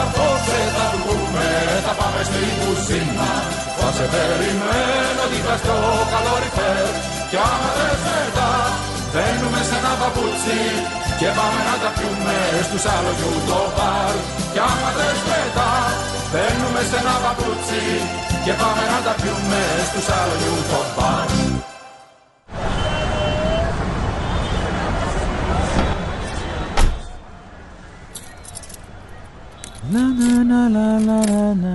[0.00, 1.48] Απόψε θα βγούμε,
[1.86, 3.30] θα πάμε στην κουζίνα.
[3.78, 5.76] Θα σε περιμένω δίπλα στο
[6.12, 6.86] καλοριφέρ.
[7.30, 8.50] Κι άμα θες μετά,
[9.12, 10.60] μπαίνουμε σε ένα παπούτσι
[11.20, 14.14] Και πάμε να τα πιούμε στους άλογιου το μπαρ
[14.52, 15.70] Κι άμα θες μετά,
[16.30, 17.82] μπαίνουμε σε ένα παπούτσι
[18.44, 21.28] Και πάμε να τα πιούμε στους άλογιου το μπαρ
[29.92, 31.18] Να να να να να
[31.62, 31.74] να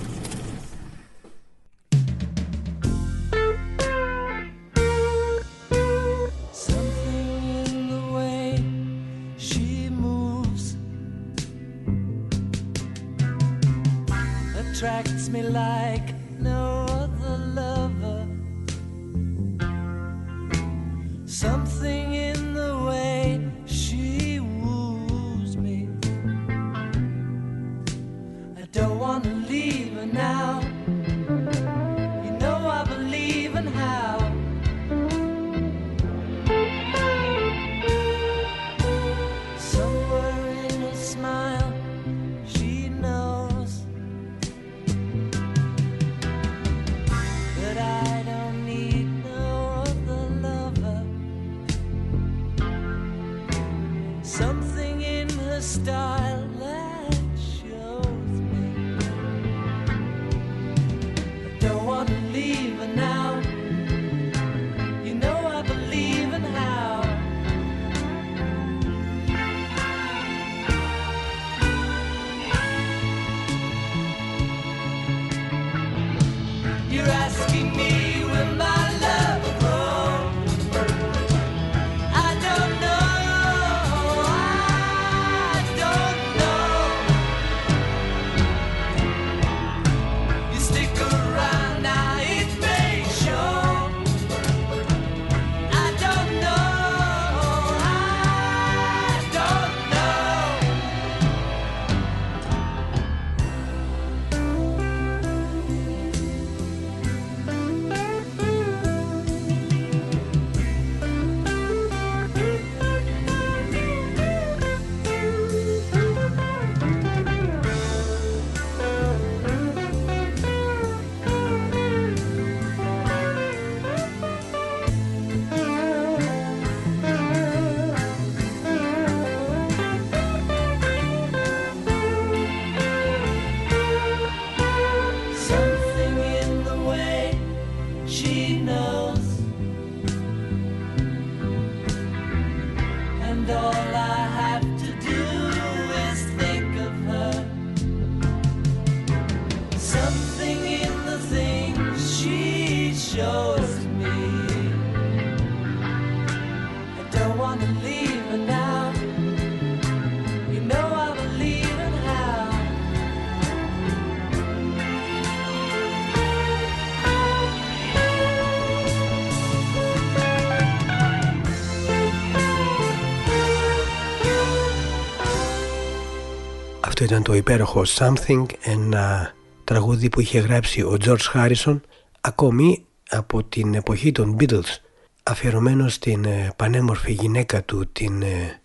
[177.01, 179.33] Αυτό ήταν το υπέροχο Something, ένα
[179.63, 181.79] τραγούδι που είχε γράψει ο George Harrison
[182.21, 184.77] ακόμη από την εποχή των Beatles
[185.23, 188.61] αφιερωμένο στην ε, πανέμορφη γυναίκα του την ε,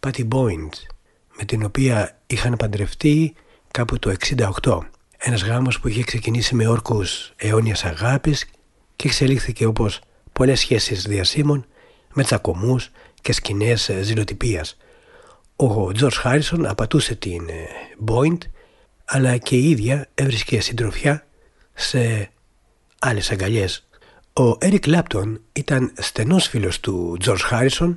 [0.00, 0.68] Patty Boyd
[1.38, 3.34] με την οποία είχαν παντρευτεί
[3.70, 4.14] κάπου το
[4.62, 4.78] 68
[5.18, 8.50] ένας γάμος που είχε ξεκινήσει με όρκους αιώνιας αγάπης
[8.96, 10.00] και εξελίχθηκε όπως
[10.32, 11.66] πολλές σχέσεις διασύμων
[12.12, 12.90] με τσακωμούς
[13.20, 14.76] και σκηνές ε, ζηλοτυπίας.
[15.60, 17.48] Ο George Harrison απατούσε την
[18.06, 18.38] Boyd
[19.04, 21.26] αλλά και η ίδια έβρισκε συντροφιά
[21.74, 22.30] σε
[22.98, 23.88] άλλες αγκαλιές.
[24.32, 27.94] Ο Eric Clapton ήταν στενός φίλος του George Harrison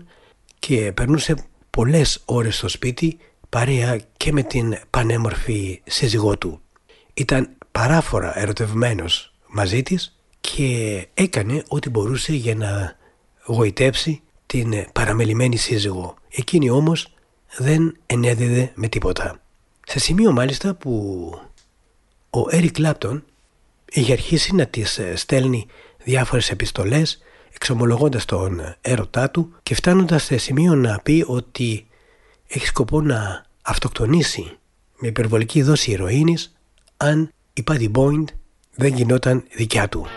[0.59, 1.35] και περνούσε
[1.69, 3.17] πολλές ώρες στο σπίτι
[3.49, 6.61] παρέα και με την πανέμορφη σύζυγό του.
[7.13, 12.97] Ήταν παράφορα ερωτευμένος μαζί της και έκανε ό,τι μπορούσε για να
[13.45, 16.15] γοητεύσει την παραμελημένη σύζυγο.
[16.29, 17.12] Εκείνη όμως
[17.57, 19.39] δεν ενέδιδε με τίποτα.
[19.85, 20.91] Σε σημείο μάλιστα που
[22.29, 23.21] ο Eric Clapton
[23.91, 25.67] είχε αρχίσει να της στέλνει
[26.03, 27.21] διάφορες επιστολές
[27.53, 31.87] εξομολογώντας τον έρωτά του και φτάνοντας σε σημείο να πει ότι
[32.47, 34.57] έχει σκοπό να αυτοκτονήσει
[34.99, 36.53] με υπερβολική δόση ηρωίνης
[36.97, 38.23] αν η Paddy Boyd
[38.75, 40.07] δεν γινόταν δικιά του.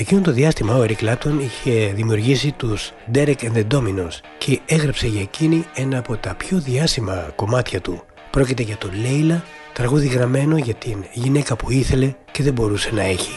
[0.00, 5.06] Εκείνο το διάστημα ο Eric Clapton είχε δημιουργήσει τους Derek and the Dominos και έγραψε
[5.06, 8.02] για εκείνη ένα από τα πιο διάσημα κομμάτια του.
[8.30, 9.40] Πρόκειται για το Leila,
[9.72, 13.30] τραγούδι γραμμένο για την γυναίκα που ήθελε και δεν μπορούσε να έχει.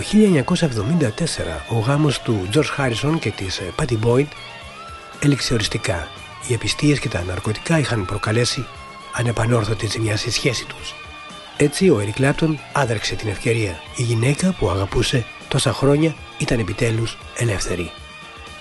[0.00, 4.26] 1974 ο γάμος του George Harrison και της ε, Patty Boyd
[5.20, 6.08] έληξε οριστικά.
[6.48, 8.66] Οι επιστίες και τα ναρκωτικά είχαν προκαλέσει
[9.14, 10.94] ανεπανόρθωτη ζημιά στη σχέση τους.
[11.56, 13.80] Έτσι ο Eric Clapton άδραξε την ευκαιρία.
[13.96, 17.92] Η γυναίκα που αγαπούσε τόσα χρόνια ήταν επιτέλους ελεύθερη.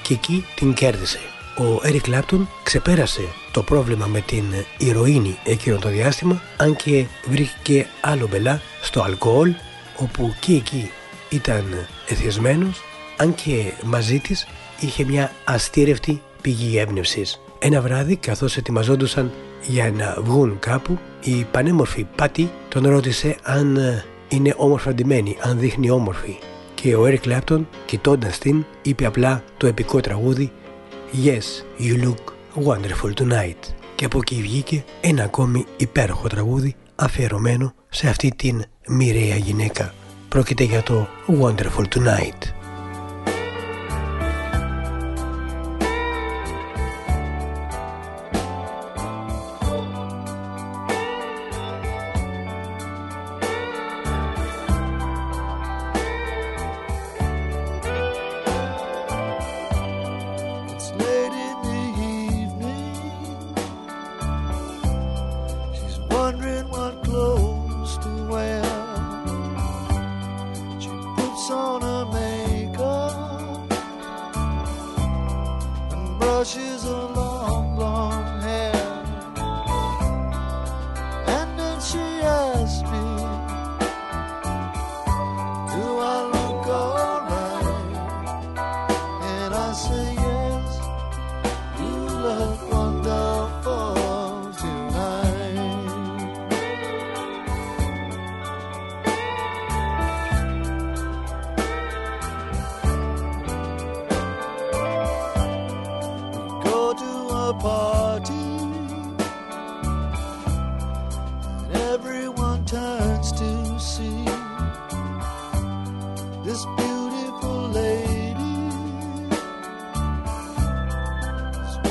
[0.02, 1.20] Και εκεί την κέρδισε.
[1.58, 4.44] Ο Eric Clapton ξεπέρασε το πρόβλημα με την
[4.78, 9.54] ηρωίνη εκείνο το διάστημα αν και βρήκε άλλο μπελά στο αλκοόλ
[9.96, 10.92] όπου και εκεί
[11.30, 12.82] ήταν εθιασμένος
[13.18, 14.48] αν και μαζί της
[14.80, 17.42] είχε μια αστήρευτη πηγή έμπνευσης.
[17.60, 19.32] Ένα βράδυ καθώς ετοιμαζόντουσαν
[19.62, 25.60] για να βγουν κάπου η πανέμορφη Πάτη τον ρώτησε αν ε, είναι όμορφα ντυμένη, αν
[25.60, 26.38] δείχνει όμορφη.
[26.76, 30.52] Και ο Eric Clapton κοιτώντας την είπε απλά το επικό τραγούδι
[31.26, 32.34] Yes, you look
[32.66, 39.36] wonderful tonight και από εκεί βγήκε ένα ακόμη υπέροχο τραγούδι αφιερωμένο σε αυτή την μοιραία
[39.36, 39.94] γυναίκα
[40.29, 41.09] Πρόκειται για το
[41.41, 42.58] Wonderful Tonight.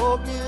[0.08, 0.47] broken.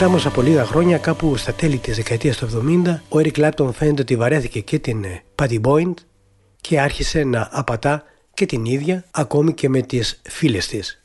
[0.00, 2.46] Μετά όμως από λίγα χρόνια, κάπου στα τέλη της δεκαετίας του
[2.86, 5.94] 70, ο Eric Clapton φαίνεται ότι βαρέθηκε και την ε, Patty Boyd
[6.60, 8.02] και άρχισε να απατά
[8.34, 11.02] και την ίδια ακόμη και με τις φίλες της.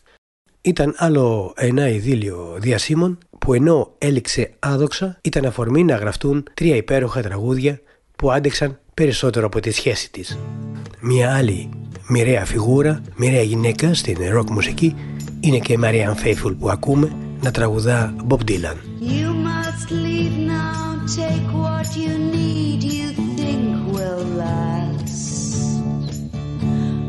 [0.61, 7.22] Ήταν άλλο ένα ειδήλιο διασύμων που ενώ έληξε άδοξα ήταν αφορμή να γραφτούν τρία υπέροχα
[7.22, 7.80] τραγούδια
[8.15, 10.38] που άντεξαν περισσότερο από τη σχέση της.
[10.99, 11.70] Μια άλλη
[12.07, 14.95] μοιραία φιγούρα, μοιραία γυναίκα στην rock μουσική
[15.40, 17.11] είναι και η Marianne Faithfull που ακούμε
[17.43, 18.79] να τραγουδά Bob Dylan.
[19.01, 20.81] You must leave now,
[21.20, 23.09] take what you need, you
[23.39, 25.27] think will last.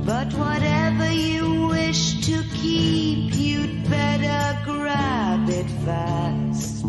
[0.10, 1.44] But whatever you
[1.76, 6.86] wish to keep, you'd better grab it fast.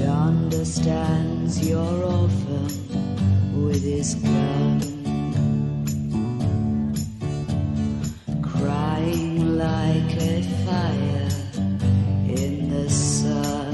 [0.00, 2.68] Yonder stands your orphan
[3.64, 4.78] with his gun,
[8.52, 11.29] crying like a fire
[12.27, 13.66] in the sun.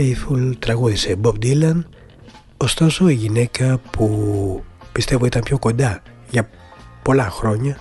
[0.00, 1.84] Faithfull τραγούδισε Bob Dylan,
[2.56, 6.50] ωστόσο η γυναίκα που πιστεύω ήταν πιο κοντά για
[7.02, 7.80] πολλά χρόνια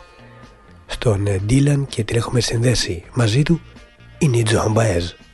[0.85, 3.61] στον Dylan και την έχουμε συνδέσει μαζί του
[4.17, 5.28] είναι η Joan Baez.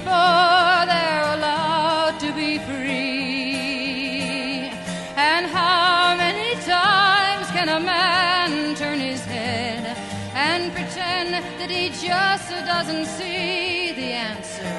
[0.00, 3.92] before they're allowed to be free.
[5.16, 9.84] And how many times can a man turn his head
[10.34, 14.72] and pretend that he just doesn't see the answer?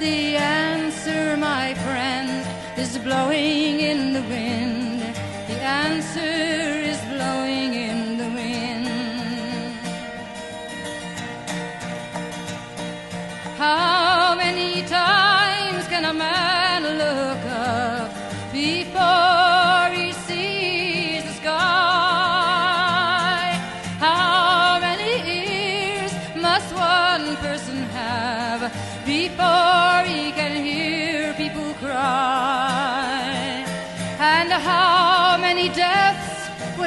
[0.00, 2.44] The answer, my friend,
[2.76, 5.02] is blowing in the wind.
[5.50, 6.61] The answer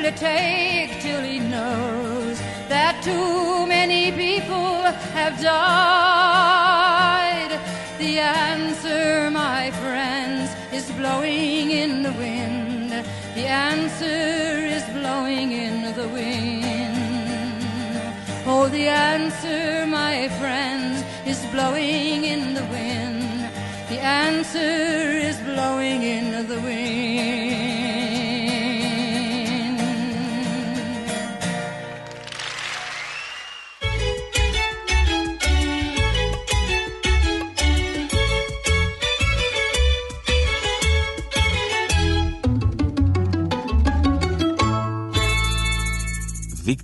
[0.05, 4.83] To take till he knows that too many people
[5.17, 6.69] have died?
[7.97, 12.91] The answer, my friends, is blowing in the wind.
[13.33, 16.93] The answer is blowing in the wind.
[18.45, 23.49] Oh, the answer, my friends, is blowing in the wind.
[23.89, 24.59] The answer
[25.29, 27.04] is blowing in the wind.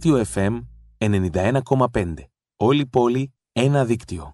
[0.03, 0.59] Δίκτυο FM
[0.97, 2.13] 91,5.
[2.55, 4.31] Όλη πόλη, ένα δίκτυο.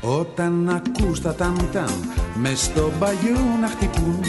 [0.00, 4.20] Όταν ακούς τα ταμ-ταμ μες στο μπαγιό να χτυπούν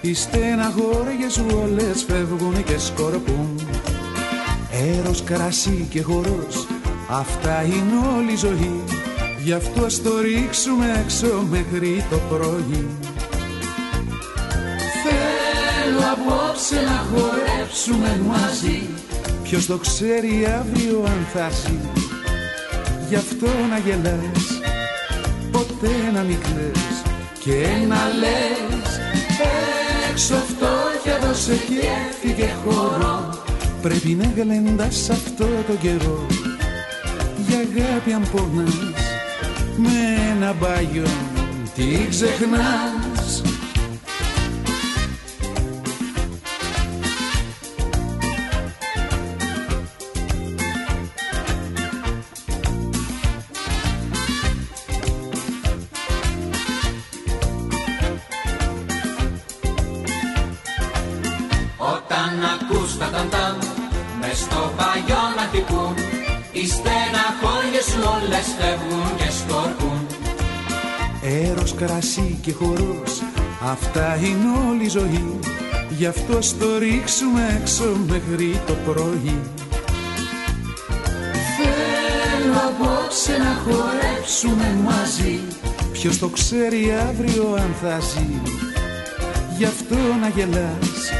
[0.00, 3.60] οι στεναχώριες σου όλες φεύγουν και σκορπούν.
[4.98, 6.66] Έρος, κρασί και χορός
[7.10, 8.82] αυτά είναι όλη η ζωή.
[9.44, 12.86] Γι' αυτό ας το ρίξουμε έξω μέχρι το πρωί.
[15.02, 18.88] Θέλω απόψε να χορέψουμε μαζί.
[19.42, 21.78] Ποιος το ξέρει αύριο αν θα ζει.
[23.08, 24.58] Γι' αυτό να γελάς
[25.50, 26.97] ποτέ να μην κλαις
[27.44, 29.00] και να λες
[30.10, 33.42] έξω φτώχεια δώσε και έφυγε χώρο.
[33.82, 36.26] Πρέπει να γλεντάς αυτό το καιρό.
[37.48, 38.74] Για αγάπη αν πονάς
[39.76, 41.06] με ένα μπάγιο
[41.74, 43.07] τι ξεχνάς
[71.78, 73.22] κρασί και χορός.
[73.62, 75.38] Αυτά είναι όλη η ζωή.
[75.88, 79.40] Γι' αυτό στο ρίξουμε έξω μέχρι το πρωί.
[81.56, 85.40] Θέλω απόψε να χορέψουμε μαζί.
[85.92, 88.56] Ποιος το ξέρει αύριο αν θα ζει.
[89.58, 91.12] Γι' αυτό να γελάς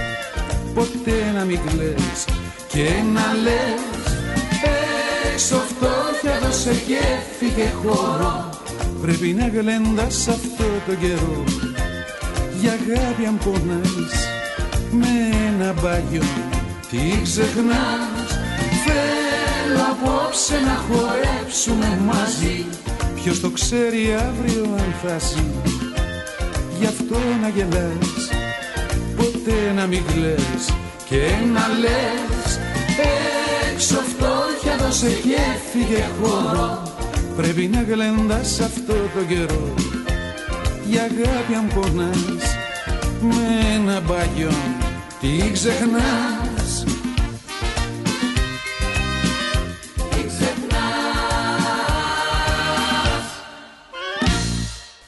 [0.74, 2.24] Ποτέ να μην κλαις.
[2.68, 3.80] Και να λες
[5.32, 7.00] Έξω φτώχεια δώσε και
[7.38, 8.57] φύγε χώρο
[9.02, 11.44] Πρέπει να γλεντάς αυτό το καιρό.
[12.60, 14.14] Για αγάπη αν πονάς
[14.90, 15.08] Με
[15.46, 16.22] ένα μπάγιο.
[16.90, 18.28] Τι ξεχνάς
[18.84, 22.66] Θέλω απόψε να χορέψουμε μαζί.
[23.14, 25.78] Ποιος το ξέρει αύριο αν θα ζει.
[26.78, 28.28] Γι' αυτό να γελάς
[29.16, 30.64] Ποτέ να μην κλαις
[31.08, 31.22] Και
[31.52, 32.58] να λες
[33.72, 35.40] Έξω φτώχεια δώσε και
[35.72, 36.87] φύγε χώρο
[37.38, 39.74] Πρέπει να γλεντάς αυτό το καιρό.
[40.88, 42.56] Για αγάπη αν πονάς
[43.20, 44.50] Με ένα μπάγιο
[45.20, 46.84] Τι ξεχνάς.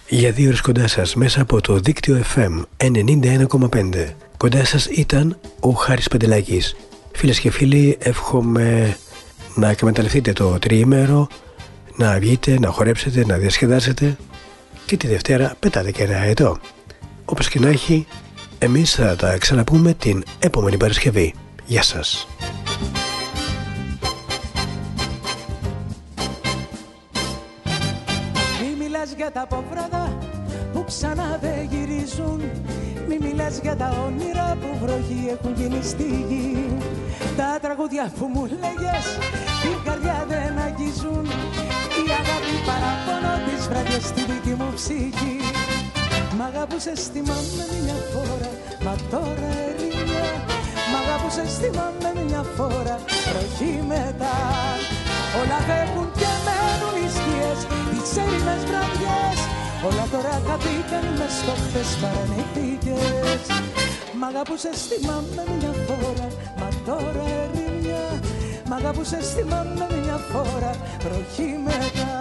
[0.08, 5.70] Για δύο ώρες κοντά σας μέσα από το δίκτυο FM 91,5 Κοντά σας ήταν ο
[5.70, 6.76] Χάρης Πεντελάκης.
[7.12, 8.96] Φίλες και φίλοι εύχομαι
[9.54, 11.28] να εκμεταλλευτείτε το τριήμερο
[12.00, 14.16] να βγείτε, να χορέψετε, να διασκεδάσετε
[14.86, 16.58] και τη Δευτέρα πετάτε και ένα ετώ.
[17.24, 18.06] Όπως και να έχει,
[18.58, 21.34] εμείς θα τα ξαναπούμε την επόμενη Παρασκευή.
[21.66, 22.28] Γεια σας.
[28.60, 30.18] Μη μιλάς για τα ποβράδα
[30.72, 32.40] που ξανά δεν γυρίζουν
[33.08, 36.66] Μη μιλάς για τα όνειρα που βροχή έχουν γίνει στη γη
[37.36, 39.04] Τα τραγούδια που μου λέγες
[39.62, 41.49] την καρδιά δεν αγγίζουν Η αγάπη
[42.68, 45.36] παραπονώ τις βραδιές στη δική μου ψυχή.
[46.36, 48.50] Μ' αγαπούσες θυμάμαι μια φορά
[48.84, 50.28] Μα τώρα ερημιά
[50.90, 52.96] Μ' αγαπούσες θυμάμαι μια φορά
[53.28, 54.36] Βροχή μετά
[55.40, 57.60] Όλα φεύγουν και μένουν οι σκιές
[57.90, 59.38] Τις έρημες βραδιές.
[59.88, 63.42] Όλα τώρα κατήκαν μες στο χθες παρανηθήκες
[64.18, 66.28] Μ' αγαπούσες θυμάμαι μια φορά
[66.60, 68.06] Μα τώρα ερημιά
[68.68, 70.72] Μ' αγαπούσες θυμάμαι μια φορά
[71.04, 72.19] Βροχή μετά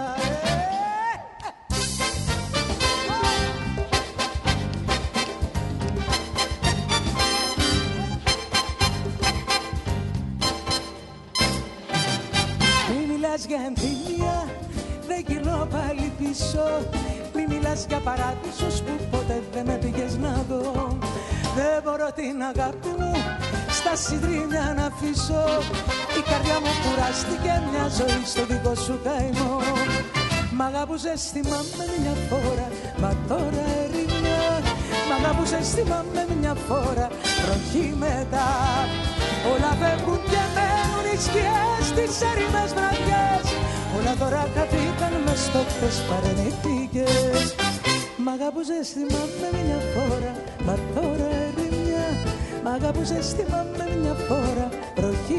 [22.20, 23.12] την αγάπη μου
[23.78, 25.44] στα συντρίμια να αφήσω.
[26.18, 29.54] Η καρδιά μου κουράστηκε μια ζωή στο δικό σου καημό.
[30.56, 32.68] Μ' αγαπούσες θυμάμαι μια φορά,
[33.02, 34.44] μα τώρα ερημιά.
[35.08, 37.06] Μ' αγαπούσες θυμάμαι μια φορά,
[37.42, 38.48] βροχή μετά.
[39.52, 43.44] Όλα φεύγουν και μένουν οι σκιές τις έρημες βραδιές.
[43.96, 47.54] Όλα τώρα καθήκαν μες στο χθες παρενηθήκες
[48.22, 50.32] Μ' αγάπουσες θυμάμαι μια φορά
[50.66, 51.29] Μα τώρα ερημιά
[52.70, 54.68] Μ' αγάπουσες θυμάμαι μια φορά.
[54.96, 55.34] Βροχή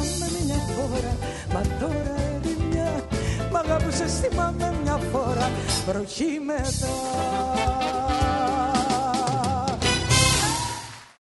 [0.00, 1.16] θυμάμαι μια φορά.
[1.52, 2.90] Μα τώρα ερημιά
[3.52, 5.50] Μ' αγάπησες θυμάμαι μια φορά.
[5.86, 7.01] Βροχή μετά